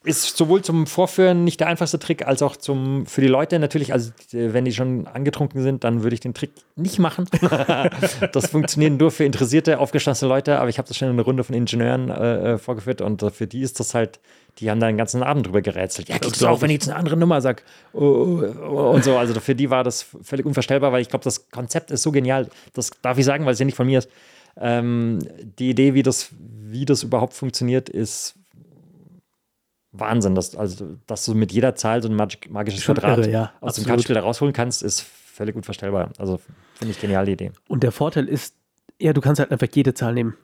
[0.05, 3.93] ist sowohl zum Vorführen nicht der einfachste Trick, als auch zum, für die Leute natürlich.
[3.93, 7.27] Also, wenn die schon angetrunken sind, dann würde ich den Trick nicht machen.
[8.33, 11.45] das funktioniert nur für interessierte, aufgestandene Leute, aber ich habe das schon in einer Runde
[11.45, 14.21] von Ingenieuren äh, äh vorgeführt und äh, für die ist das halt,
[14.59, 16.09] die haben da den ganzen Abend drüber gerätselt.
[16.09, 17.63] Ja, geht auch, wenn ich jetzt eine andere Nummer sage.
[17.93, 19.17] Oh, oh, und so.
[19.17, 22.49] Also für die war das völlig unvorstellbar, weil ich glaube, das Konzept ist so genial.
[22.75, 24.09] Das darf ich sagen, weil es ja nicht von mir ist.
[24.59, 25.19] Ähm,
[25.59, 28.35] die Idee, wie das, wie das überhaupt funktioniert, ist
[29.93, 30.35] Wahnsinn.
[30.35, 33.71] Dass, also, dass du mit jeder Zahl so ein magisches Schon Quadrat irre, ja, aus
[33.71, 33.77] absolut.
[33.77, 36.13] dem Kartenspiel da rausholen kannst, ist völlig unvorstellbar.
[36.19, 36.41] Also
[36.75, 37.53] finde ich geniale Idee.
[37.69, 38.55] Und der Vorteil ist,
[38.99, 40.35] ja, du kannst halt einfach jede Zahl nehmen.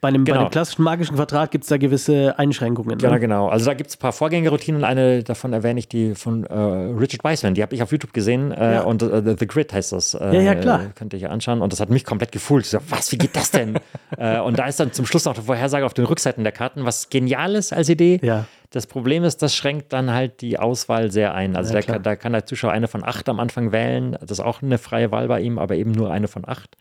[0.00, 0.36] Bei einem, genau.
[0.36, 2.98] bei einem klassischen magischen Quadrat gibt es da gewisse Einschränkungen.
[2.98, 3.20] Genau, ne?
[3.20, 3.48] genau.
[3.48, 4.84] Also da gibt es ein paar Vorgängerroutinen.
[4.84, 7.54] Eine davon erwähne ich, die von äh, Richard Wiseman.
[7.54, 8.52] Die habe ich auf YouTube gesehen.
[8.52, 8.82] Äh, ja.
[8.82, 10.12] Und äh, The Grid heißt das.
[10.12, 10.80] ja, ja, klar.
[10.94, 11.62] Könnt ihr hier anschauen.
[11.62, 12.64] Und das hat mich komplett gefühlt.
[12.64, 13.78] Ich so, was, wie geht das denn?
[14.16, 16.84] Äh, und da ist dann zum Schluss noch die Vorhersage auf den Rückseiten der Karten,
[16.84, 18.20] was genial ist als Idee.
[18.22, 18.44] Ja.
[18.74, 21.54] Das Problem ist, das schränkt dann halt die Auswahl sehr ein.
[21.54, 24.16] Also ja, da kann der Zuschauer eine von acht am Anfang wählen.
[24.20, 26.76] Das ist auch eine freie Wahl bei ihm, aber eben nur eine von acht.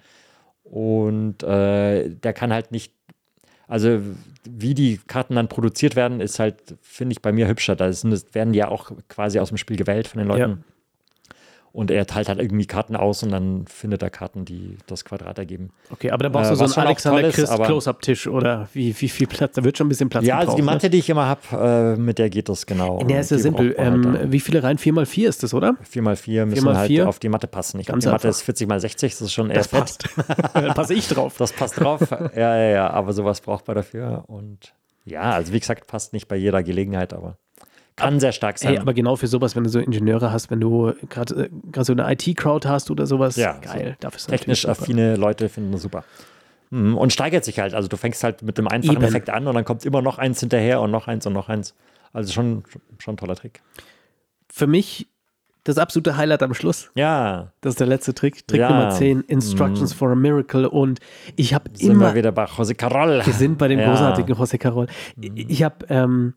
[0.64, 2.94] Und äh, der kann halt nicht
[3.68, 4.02] also
[4.44, 7.76] wie die Karten dann produziert werden, ist halt, finde ich, bei mir hübscher.
[7.76, 7.92] Da
[8.34, 10.52] werden die ja auch quasi aus dem Spiel gewählt von den Leuten.
[10.52, 10.58] Ja.
[11.74, 15.40] Und er teilt halt irgendwie Karten aus und dann findet er Karten, die das Quadrat
[15.40, 15.72] ergeben.
[15.90, 19.26] Okay, aber da brauchst du äh, so einen Alexander Christ Close-Up-Tisch oder wie, wie viel
[19.26, 19.56] Platz?
[19.56, 20.92] Da wird schon ein bisschen Platz Ja, also die Matte, ne?
[20.92, 23.04] die ich immer habe, äh, mit der geht das genau.
[23.10, 23.74] Ja, ist ja simpel.
[23.80, 24.78] Ähm, wie viele Reihen?
[24.78, 25.76] 4x4 ist das, oder?
[25.92, 27.80] 4x4 müssen 4 halt auf die Matte passen.
[27.80, 30.08] Ich glaube, die Matte ist 40x60, das ist schon eher das passt.
[30.54, 31.38] da passe ich drauf.
[31.40, 32.02] Das passt drauf.
[32.12, 34.26] ja, ja, ja, aber sowas braucht man dafür.
[34.28, 37.40] Und ja, also wie gesagt, passt nicht bei jeder Gelegenheit, aber
[37.96, 38.72] kann sehr stark sein.
[38.72, 41.94] Hey, aber genau für sowas, wenn du so Ingenieure hast, wenn du gerade äh, so
[41.94, 43.98] eine IT-Crowd hast oder sowas, ja, geil.
[44.18, 46.04] So technisch affine Leute finden das super.
[46.72, 47.76] Mhm, und steigert sich halt.
[47.76, 49.04] Also du fängst halt mit dem einfachen Eben.
[49.04, 51.76] Effekt an und dann kommt immer noch eins hinterher und noch eins und noch eins.
[52.14, 52.64] Also schon,
[52.98, 53.62] schon ein toller Trick.
[54.50, 55.08] Für mich
[55.64, 56.92] das absolute Highlight am Schluss.
[56.96, 57.54] Ja.
[57.62, 58.46] Das ist der letzte Trick.
[58.48, 58.70] Trick ja.
[58.70, 59.98] Nummer 10, Instructions mm.
[59.98, 60.68] for a Miracle.
[60.68, 61.00] Und
[61.36, 62.10] ich habe immer.
[62.10, 63.22] Wir wieder bei José Carroll.
[63.24, 63.90] Wir sind bei dem ja.
[63.90, 64.88] großartigen José Carroll.
[65.16, 65.32] Mhm.
[65.36, 66.34] Ich habe ähm,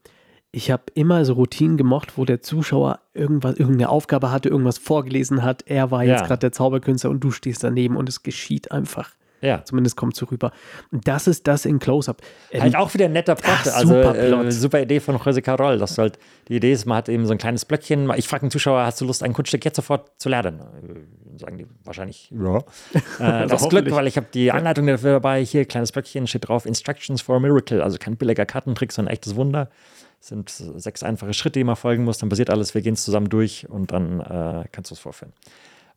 [0.52, 5.42] ich habe immer so Routinen gemocht, wo der Zuschauer irgendwas, irgendeine Aufgabe hatte, irgendwas vorgelesen
[5.42, 5.62] hat.
[5.66, 6.26] Er war jetzt ja.
[6.26, 9.10] gerade der Zauberkünstler und du stehst daneben und es geschieht einfach.
[9.40, 9.64] Ja.
[9.64, 10.52] Zumindest kommt so rüber.
[10.90, 12.22] Und das ist das in Close-Up.
[12.50, 13.54] Ähm, halt auch wieder ein netter Plot.
[13.54, 15.78] Ach, also super, äh, super Idee von José Carroll.
[15.78, 16.18] Das halt,
[16.48, 18.10] die Idee ist, man hat eben so ein kleines Blöckchen.
[18.16, 20.60] Ich frage den Zuschauer, hast du Lust, ein Kunststück jetzt sofort zu lernen?
[20.60, 22.58] Äh, sagen die wahrscheinlich, ja.
[23.18, 25.44] Äh, das Glück, weil ich habe die Anleitung dafür dabei.
[25.44, 27.82] Hier, kleines Blöckchen, steht drauf, Instructions for a Miracle.
[27.82, 29.68] Also kein billiger Kartentrick, sondern ein echtes Wunder.
[30.20, 32.18] Sind sechs einfache Schritte, die man folgen muss.
[32.18, 35.32] Dann passiert alles, wir gehen es zusammen durch und dann äh, kannst du es vorführen.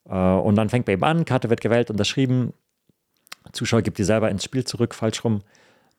[0.07, 2.53] Äh, und dann fängt eben an, Karte wird gewählt, unterschrieben.
[3.51, 5.41] Zuschauer gibt die selber ins Spiel zurück, falsch rum.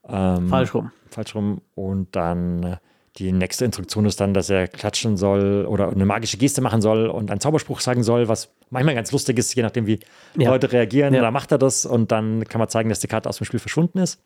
[0.08, 0.92] Ähm, falsch rum.
[1.10, 1.60] Falsch rum.
[1.74, 2.76] Und dann äh,
[3.16, 7.08] die nächste Instruktion ist dann, dass er klatschen soll oder eine magische Geste machen soll
[7.08, 10.00] und einen Zauberspruch sagen soll, was manchmal ganz lustig ist, je nachdem, wie
[10.36, 10.50] ja.
[10.50, 11.12] Leute reagieren.
[11.12, 11.20] Ja.
[11.20, 13.60] Da macht er das und dann kann man zeigen, dass die Karte aus dem Spiel
[13.60, 14.22] verschwunden ist.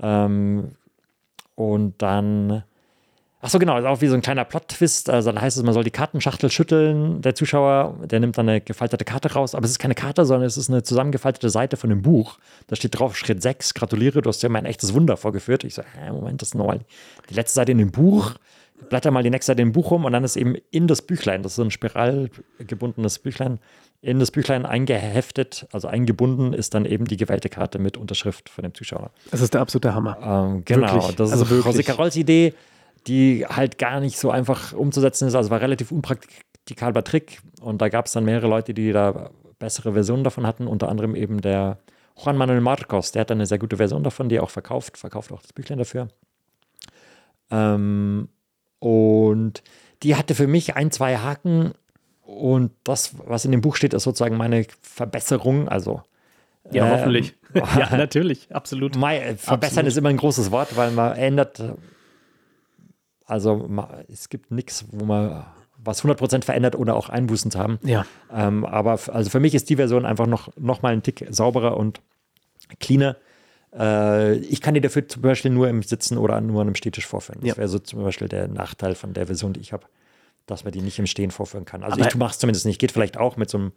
[0.00, 0.72] Ähm,
[1.54, 2.64] und dann
[3.46, 5.10] Ach so, genau, ist auch wie so ein kleiner Plot-Twist.
[5.10, 7.20] Also dann heißt es, man soll die Kartenschachtel schütteln.
[7.20, 9.54] Der Zuschauer, der nimmt dann eine gefaltete Karte raus.
[9.54, 12.38] Aber es ist keine Karte, sondern es ist eine zusammengefaltete Seite von einem Buch.
[12.68, 15.62] Da steht drauf Schritt 6, gratuliere, du hast ja mein echtes Wunder vorgeführt.
[15.64, 16.80] Ich so, hä, Moment, das ist nochmal
[17.28, 18.32] die letzte Seite in dem Buch.
[18.88, 21.42] Blätter mal die nächste Seite im Buch rum und dann ist eben in das Büchlein,
[21.42, 23.58] das ist so ein spiralgebundenes Büchlein,
[24.00, 28.62] in das Büchlein eingeheftet, also eingebunden, ist dann eben die gewählte Karte mit Unterschrift von
[28.62, 29.10] dem Zuschauer.
[29.30, 30.18] Das ist der absolute Hammer.
[30.22, 31.16] Ähm, genau, wirklich?
[31.16, 32.54] das also ist José Carols Idee
[33.06, 35.34] die halt gar nicht so einfach umzusetzen ist.
[35.34, 37.40] Also war relativ unpraktikabler Trick.
[37.60, 41.14] Und da gab es dann mehrere Leute, die da bessere Versionen davon hatten, unter anderem
[41.14, 41.78] eben der
[42.16, 44.98] Juan Manuel Marcos, der hat dann eine sehr gute Version davon, die er auch verkauft,
[44.98, 46.08] verkauft auch das Büchlein dafür.
[47.50, 48.28] Ähm,
[48.78, 49.62] und
[50.02, 51.72] die hatte für mich ein, zwei Haken
[52.22, 55.68] und das, was in dem Buch steht, ist sozusagen meine Verbesserung.
[55.68, 56.02] Also
[56.70, 57.34] ja, äh, hoffentlich.
[57.54, 58.96] ja, natürlich, absolut.
[58.96, 59.88] Mein, verbessern absolut.
[59.88, 61.62] ist immer ein großes Wort, weil man ändert
[63.26, 63.68] also
[64.08, 65.44] es gibt nichts, wo man
[65.78, 67.78] was 100% verändert, ohne auch Einbußen zu haben.
[67.82, 68.06] Ja.
[68.32, 71.76] Ähm, aber also für mich ist die Version einfach noch, noch mal einen Tick sauberer
[71.76, 72.00] und
[72.80, 73.16] cleaner.
[73.76, 77.06] Äh, ich kann die dafür zum Beispiel nur im Sitzen oder nur an einem Stehtisch
[77.06, 77.40] vorführen.
[77.40, 77.56] Das ja.
[77.56, 79.86] wäre so zum Beispiel der Nachteil von der Version, die ich habe,
[80.46, 81.82] dass man die nicht im Stehen vorführen kann.
[81.82, 82.80] Also aber ich mache es zumindest nicht.
[82.80, 83.72] Geht vielleicht auch mit so einem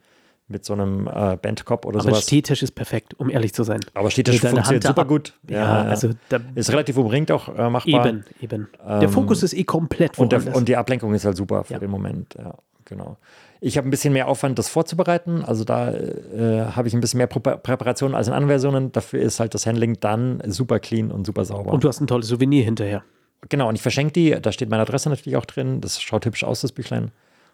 [0.48, 2.24] mit so einem äh, Bandcop oder aber sowas.
[2.24, 3.82] Stehtisch ist perfekt, um ehrlich zu sein.
[3.94, 5.34] Aber Stehtisch funktioniert super gut.
[5.50, 6.12] Ja, ja, also
[6.56, 8.08] ist relativ umringt auch äh, machbar.
[8.08, 8.68] Eben, eben.
[8.86, 11.74] Der ähm, Fokus ist eh komplett und, der, und die Ablenkung ist halt super für
[11.74, 11.80] ja.
[11.80, 12.36] den Moment.
[12.38, 13.18] Ja, genau.
[13.60, 15.44] Ich habe ein bisschen mehr Aufwand, das vorzubereiten.
[15.44, 18.92] Also da äh, habe ich ein bisschen mehr Prä Präparation als in anderen Versionen.
[18.92, 21.72] Dafür ist halt das Handling dann super clean und super sauber.
[21.72, 23.04] Und du hast ein tolles Souvenir hinterher.
[23.50, 24.38] Genau, und ich verschenke die.
[24.42, 25.82] Da steht meine Adresse natürlich auch drin.
[25.82, 27.12] Das schaut hübsch aus, das Büchlein.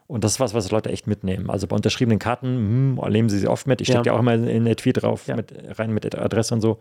[0.08, 1.50] Und das ist was, was Leute echt mitnehmen.
[1.50, 3.82] Also bei unterschriebenen Karten hm, nehmen sie sie oft mit.
[3.82, 4.12] Ich stecke ja.
[4.12, 5.36] ja auch immer in der Tweet drauf, ja.
[5.36, 6.78] mit, rein mit Adresse und so.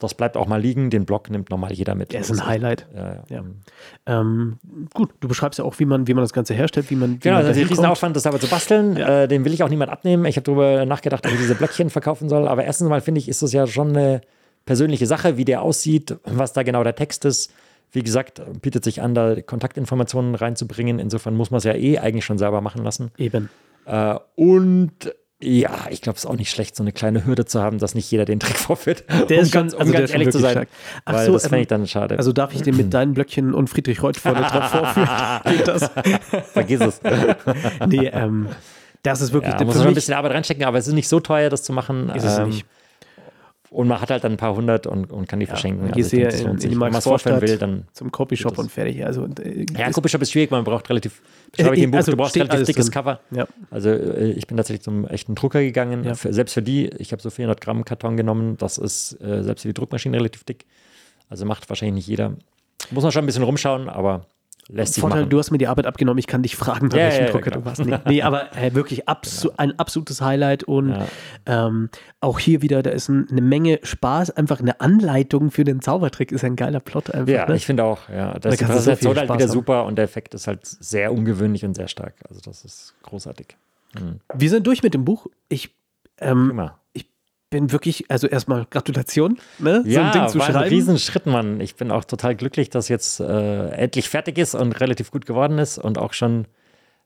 [0.00, 0.90] Das bleibt auch mal liegen.
[0.90, 2.12] Den Blog nimmt normal jeder mit.
[2.12, 2.86] Der ist ein Highlight.
[2.94, 3.44] Ja, ja.
[4.06, 4.58] Ähm,
[4.92, 7.14] gut, du beschreibst ja auch, wie man, wie man das Ganze herstellt, wie man.
[7.14, 9.68] Wie genau, man also der Riesenaufwand, das aber zu basteln, äh, den will ich auch
[9.68, 10.24] niemand abnehmen.
[10.24, 12.48] Ich habe darüber nachgedacht, ob ich diese Blöckchen verkaufen soll.
[12.48, 14.20] Aber erstens mal finde ich, ist das ja schon eine
[14.66, 17.52] persönliche Sache, wie der aussieht, was da genau der Text ist.
[17.94, 20.98] Wie gesagt, bietet sich an, da Kontaktinformationen reinzubringen.
[20.98, 23.12] Insofern muss man es ja eh eigentlich schon selber machen lassen.
[23.16, 23.48] Eben.
[23.86, 27.62] Äh, und ja, ich glaube, es ist auch nicht schlecht, so eine kleine Hürde zu
[27.62, 29.04] haben, dass nicht jeder den Trick vorführt.
[29.28, 30.66] Der um ist ganz, also um ganz ehrlich zu sein.
[31.04, 32.18] Ach weil so, das fände ich dann schade.
[32.18, 35.08] Also darf ich den mit deinen Blöckchen und Friedrich Reuth vorne drauf vorführen?
[35.44, 35.88] Geht das?
[36.52, 37.00] Vergiss es.
[37.86, 38.48] nee, ähm,
[39.04, 39.54] das ist wirklich.
[39.54, 41.72] Ja, muss schon ein bisschen Arbeit reinstecken, aber es ist nicht so teuer, das zu
[41.72, 42.08] machen.
[42.10, 42.66] Ist es ähm, nicht.
[43.74, 45.92] Und man hat halt dann ein paar hundert und, und kann die ja, verschenken.
[45.92, 49.04] Also sehe in, in die Max vorstellen will, dann zum Copyshop und fertig.
[49.04, 51.20] Also, äh, ja, Copyshop ist schwierig, man braucht relativ,
[51.58, 52.92] äh, ich Buch, also du brauchst relativ dickes drin.
[52.92, 53.20] Cover.
[53.32, 53.48] Ja.
[53.72, 56.04] Also äh, ich bin tatsächlich zum echten Drucker gegangen.
[56.04, 56.14] Ja.
[56.14, 59.62] Für, selbst für die, ich habe so 400 Gramm Karton genommen, das ist äh, selbst
[59.62, 60.66] für die Druckmaschine relativ dick.
[61.28, 62.34] Also macht wahrscheinlich nicht jeder.
[62.92, 64.26] Muss man schon ein bisschen rumschauen, aber
[64.68, 65.30] lässt sich Vorteil, machen.
[65.30, 67.50] du hast mir die Arbeit abgenommen, ich kann dich fragen, bei ja, welchem ja, Drucker
[67.50, 67.84] ja, du warst.
[67.84, 69.54] Nee, nee aber äh, wirklich absu genau.
[69.58, 70.96] ein absolutes Highlight und
[71.46, 71.90] ähm,
[72.20, 76.32] auch hier wieder, da ist ein, eine Menge Spaß, einfach eine Anleitung für den Zaubertrick
[76.32, 77.32] ist ein geiler Plot einfach.
[77.32, 77.56] Ja, ne?
[77.56, 78.38] ich finde auch, ja.
[78.38, 81.74] Das da ist so halt wieder super und der Effekt ist halt sehr ungewöhnlich und
[81.74, 82.14] sehr stark.
[82.28, 83.56] Also das ist großartig.
[83.94, 84.20] Mhm.
[84.34, 85.26] Wir sind durch mit dem Buch.
[85.48, 85.74] Ich
[86.20, 86.70] ähm, ich
[87.54, 89.84] bin wirklich, also erstmal Gratulation, ne?
[89.86, 90.58] Ja, so ein Ding zu war schreiben.
[90.58, 91.60] ein Riesenschritt, Mann.
[91.60, 95.58] Ich bin auch total glücklich, dass jetzt äh, endlich fertig ist und relativ gut geworden
[95.58, 96.46] ist und auch schon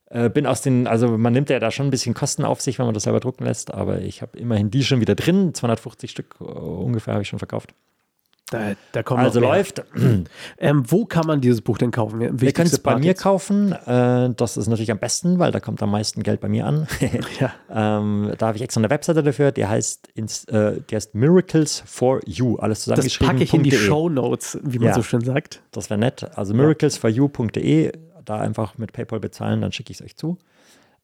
[0.09, 2.79] äh, bin aus den, also man nimmt ja da schon ein bisschen Kosten auf sich,
[2.79, 5.53] wenn man das selber drucken lässt, aber ich habe immerhin die schon wieder drin.
[5.53, 7.75] 250 Stück uh, ungefähr habe ich schon verkauft.
[8.51, 9.83] Da, da kommt also läuft.
[10.61, 12.41] Ähm, wo kann man dieses Buch denn kaufen?
[12.41, 13.23] Wir können es bei mir jetzt.
[13.23, 13.73] kaufen.
[13.73, 16.89] Äh, das ist natürlich am besten, weil da kommt am meisten Geld bei mir an.
[17.41, 17.53] ja.
[17.71, 21.83] ähm, da habe ich extra eine Webseite dafür, die heißt, ins, äh, die heißt Miracles
[21.87, 22.57] for You.
[22.57, 23.27] Alles zusammengeschrieben.
[23.27, 25.63] Das packe ich in die Show Notes, wie man ja, so schön sagt.
[25.71, 26.27] Das wäre nett.
[26.37, 27.93] Also miraclesforyou.de,
[28.25, 30.39] da einfach mit PayPal bezahlen, dann schicke ich es euch zu.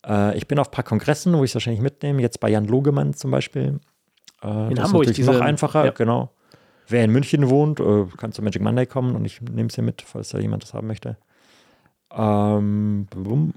[0.07, 2.21] Äh, ich bin auf ein paar Kongressen, wo ich es wahrscheinlich mitnehme.
[2.23, 3.81] Jetzt bei Jan Logemann zum Beispiel.
[4.43, 5.07] Äh, in Hamburg.
[5.07, 5.91] Ist diese, noch einfacher, ja.
[5.93, 6.31] genau.
[6.89, 9.85] Wer in München wohnt, äh, kann zu Magic Monday kommen und ich nehme es hier
[9.85, 11.17] mit, falls da jemand das haben möchte.
[12.11, 13.09] Ähm,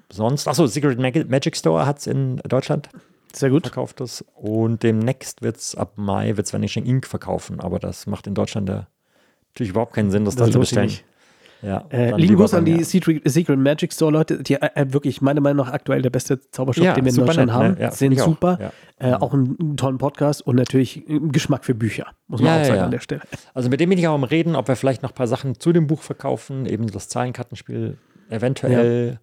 [0.09, 0.97] sonst, achso, Secret
[1.29, 2.89] Magic Store hat es in Deutschland.
[3.33, 3.63] Sehr gut.
[3.63, 4.25] Verkauft es.
[4.35, 8.69] Und demnächst wird es ab Mai wird's Vanishing Ink verkaufen, aber das macht in Deutschland
[8.69, 10.91] natürlich überhaupt keinen Sinn, das, das da zu bestellen.
[11.63, 15.41] Ja, Äh, lieben Gruß an die Secret, Secret Magic Store Leute, die äh, wirklich meiner
[15.41, 17.73] Meinung nach aktuell der beste Zaubershop, Ja, den wir in Deutschland nett, haben.
[17.73, 17.81] ne?
[17.81, 18.25] Ja, sind auch.
[18.25, 18.71] super.
[18.99, 19.11] Ja.
[19.11, 22.59] Äh, auch einen, tollen Podcast und natürlich einen Geschmack für Bücher, muss man Ja, auch
[22.59, 22.85] ja, sagen ja.
[22.85, 23.21] an der Stelle.
[23.55, 25.59] Also mit dem bin ich auch am Reden, ob wir vielleicht noch ein paar Sachen
[25.59, 27.97] zu dem Buch verkaufen, eben das Zahlenkartenspiel
[28.29, 29.19] eventuell.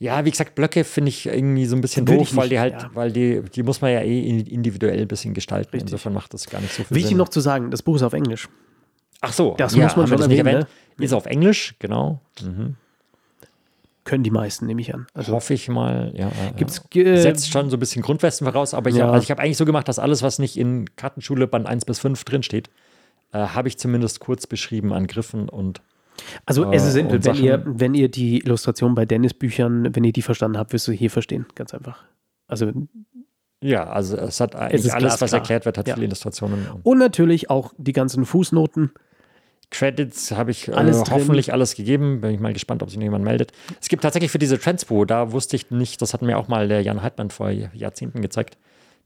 [0.00, 2.90] Ja, wie gesagt, Blöcke finde ich irgendwie so ein bisschen doof, weil die halt, ja.
[2.94, 5.70] weil die, die muss man ja eh in- individuell ein bisschen gestalten.
[5.72, 5.90] Richtig.
[5.90, 7.18] Insofern macht das gar nicht so viel Wichtig Sinn.
[7.18, 8.48] noch zu sagen, das Buch ist auf Englisch.
[9.20, 10.66] Ach so, Das muss man schon erwähnen, ne?
[10.98, 12.20] Ist auf Englisch, genau.
[12.42, 12.76] Mhm.
[14.04, 15.06] Können die meisten, nehme ich an.
[15.12, 16.12] Also Hoffe ich mal.
[16.14, 17.02] Ja, ja, gibt's ja.
[17.02, 19.10] äh, Setzt schon so ein bisschen Grundwesten voraus, aber ich, Ja.
[19.10, 21.98] also ich habe eigentlich so gemacht, dass alles, was nicht in Kartenschule Band 1 bis
[21.98, 22.70] 5 drinsteht,
[23.32, 25.82] äh, habe ich zumindest kurz beschrieben an Griffen und
[26.46, 30.04] Also es ist äh, simpel, wenn ihr, wenn ihr die Illustration bei Dennis Büchern, wenn
[30.04, 31.44] ihr die verstanden habt, wirst du hier verstehen.
[31.54, 32.04] Ganz einfach.
[32.46, 32.72] Also
[33.60, 35.94] ja, also es hat Es eigentlich ist alles, was erklärt wird, hat Ja.
[35.94, 36.66] viele Illustrationen.
[36.82, 38.92] Und natürlich auch die ganzen Fußnoten.
[39.70, 41.14] Credits habe ich äh, Alles drin.
[41.14, 42.20] hoffentlich alles gegeben.
[42.20, 43.52] Bin ich mal gespannt, ob sich noch jemand meldet.
[43.80, 46.68] Es gibt tatsächlich für diese Transpo, da wusste ich nicht, das hat mir auch mal
[46.68, 48.56] der Jan Heidmann vor Jahrzehnten gezeigt.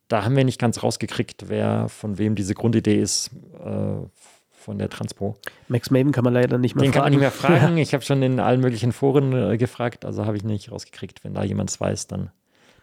[0.08, 3.30] Da haben wir nicht ganz rausgekriegt, wer von wem diese Grundidee ist
[3.64, 4.06] äh,
[4.52, 5.36] von der Transpo.
[5.68, 6.92] Max Maven kann man leider nicht mehr Den fragen.
[6.92, 7.76] kann man nicht mehr fragen.
[7.78, 11.24] Ich habe schon in allen möglichen Foren äh, gefragt, also habe ich nicht rausgekriegt.
[11.24, 12.30] Wenn da jemand es weiß, dann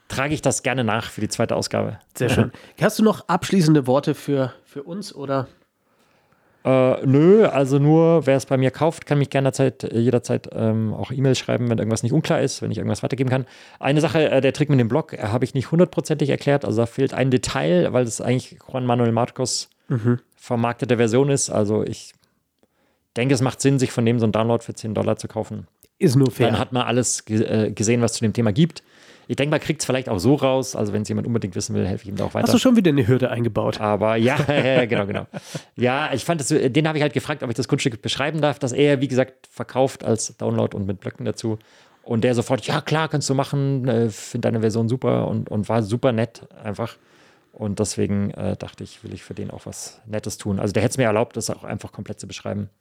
[0.09, 1.99] trage ich das gerne nach für die zweite Ausgabe.
[2.17, 2.51] Sehr schön.
[2.81, 5.47] Hast du noch abschließende Worte für, für uns oder?
[6.65, 10.49] Äh, nö, also nur, wer es bei mir kauft, kann mich gerne Zeit, äh, jederzeit
[10.51, 13.45] ähm, auch E-Mails schreiben, wenn irgendwas nicht unklar ist, wenn ich irgendwas weitergeben kann.
[13.79, 16.65] Eine Sache, äh, der Trick mit dem Blog, äh, habe ich nicht hundertprozentig erklärt.
[16.65, 19.69] Also da fehlt ein Detail, weil es eigentlich Juan Manuel Marcos
[20.35, 21.49] vermarktete Version ist.
[21.49, 22.13] Also ich
[23.17, 25.67] denke, es macht Sinn, sich von dem so einen Download für 10 Dollar zu kaufen.
[25.97, 26.47] Ist nur fair.
[26.47, 28.83] Dann hat man alles äh, gesehen, was zu dem Thema gibt.
[29.29, 30.75] Ich denke, man kriegt es vielleicht auch so raus.
[30.75, 32.47] Also wenn es jemand unbedingt wissen will, helfe ich ihm da auch weiter.
[32.47, 33.79] Hast du schon wieder eine Hürde eingebaut?
[33.79, 34.35] Aber ja,
[34.87, 35.27] genau, genau.
[35.75, 38.57] Ja, ich fand das, den habe ich halt gefragt, ob ich das Kunststück beschreiben darf,
[38.57, 41.59] dass er, wie gesagt, verkauft als Download und mit Blöcken dazu.
[42.01, 45.69] Und der sofort, ja klar, kannst du machen, äh, finde deine Version super und, und
[45.69, 46.97] war super nett einfach.
[47.53, 50.59] Und deswegen äh, dachte ich, will ich für den auch was Nettes tun.
[50.59, 52.71] Also der hätte es mir erlaubt, das auch einfach komplett zu beschreiben.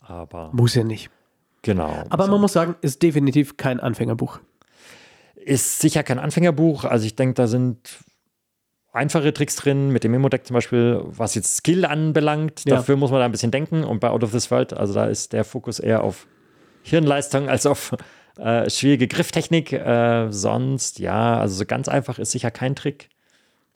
[0.00, 1.10] Aber Muss ja nicht.
[1.62, 2.04] genau.
[2.08, 4.38] Aber man muss sagen, ist definitiv kein Anfängerbuch.
[5.44, 6.84] Ist sicher kein Anfängerbuch.
[6.84, 7.98] Also ich denke, da sind
[8.92, 12.62] einfache Tricks drin, mit dem Memo-Deck zum Beispiel, was jetzt Skill anbelangt.
[12.66, 12.76] Ja.
[12.76, 13.84] Dafür muss man da ein bisschen denken.
[13.84, 16.26] Und bei Out of This World, also da ist der Fokus eher auf
[16.82, 17.94] Hirnleistung als auf
[18.38, 19.72] äh, schwierige Grifftechnik.
[19.72, 23.08] Äh, sonst, ja, also so ganz einfach ist sicher kein Trick.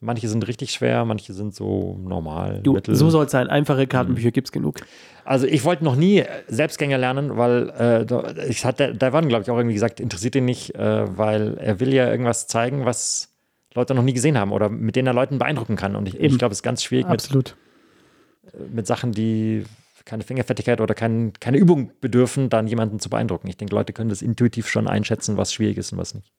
[0.01, 2.59] Manche sind richtig schwer, manche sind so normal.
[2.61, 2.95] Du, mittel.
[2.95, 3.47] so soll es sein.
[3.47, 3.53] Mhm.
[3.53, 4.81] Einfache Kartenbücher gibt es genug.
[5.23, 9.27] Also ich wollte noch nie äh, Selbstgänger lernen, weil äh, da- ich hatte, da waren,
[9.29, 12.85] glaube ich, auch irgendwie gesagt, interessiert ihn nicht, äh, weil er will ja irgendwas zeigen,
[12.85, 13.29] was
[13.73, 15.95] Leute noch nie gesehen haben oder mit denen er Leuten beeindrucken kann.
[15.95, 17.55] Und ich, ich glaube, es ist ganz schwierig mit, Absolut.
[18.71, 19.63] mit Sachen, die
[20.05, 23.47] keine Fingerfertigkeit oder kein, keine Übung bedürfen, dann jemanden zu beeindrucken.
[23.47, 26.31] Ich denke, Leute können das intuitiv schon einschätzen, was schwierig ist und was nicht.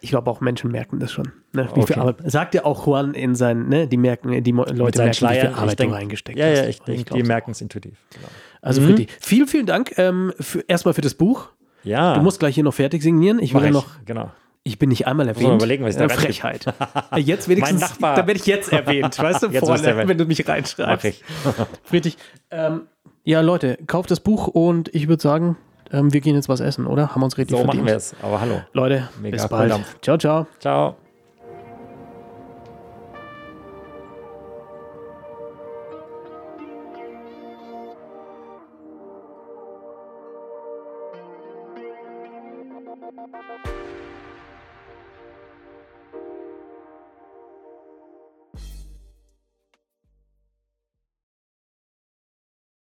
[0.00, 1.32] Ich glaube, auch Menschen merken das schon.
[1.52, 1.64] Ne?
[1.74, 1.94] Wie Okay.
[1.94, 2.30] viel Arbeit.
[2.30, 3.88] Sagt ja auch Juan in seinen, ne?
[3.88, 6.58] Die merken, die Mo- Leute merken, seinen wie viel Arbeit denk- du reingesteckt Ja, hast.
[6.58, 7.98] ja, ich denke, die merken es intuitiv.
[8.14, 8.28] Genau.
[8.62, 8.86] Also Mhm.
[8.86, 9.06] für die.
[9.20, 11.48] Vielen, vielen Dank ähm, für, erstmal für das Buch.
[11.84, 13.38] Ja, Du musst gleich hier noch fertig signieren.
[13.40, 13.72] Ich will mach ich.
[13.72, 14.30] noch, Genau.
[14.64, 15.54] ich bin nicht einmal man erwähnt.
[15.54, 16.08] überlegen, was ich da Äh.
[16.10, 16.66] Frechheit.
[17.12, 18.14] Äh, Jetzt wenigstens, Nachbar.
[18.16, 21.04] da werde ich jetzt erwähnt, weißt du, vorne, wenn du mich Mach reinschreibst.
[21.06, 21.24] ich.
[21.84, 22.16] Friedrich,
[22.50, 22.82] ähm,
[23.24, 25.56] ja Leute, kauft das Buch und ich würde sagen,
[25.92, 27.08] ähm, wir gehen jetzt was essen, oder?
[27.10, 27.84] Haben wir uns richtig So verdient.
[27.84, 28.14] machen wir es.
[28.22, 28.60] Aber hallo.
[28.72, 29.70] Leute, Mega bis bald.
[29.70, 29.96] Volldampf.
[30.00, 30.46] Ciao, ciao.
[30.60, 31.07] Ciao.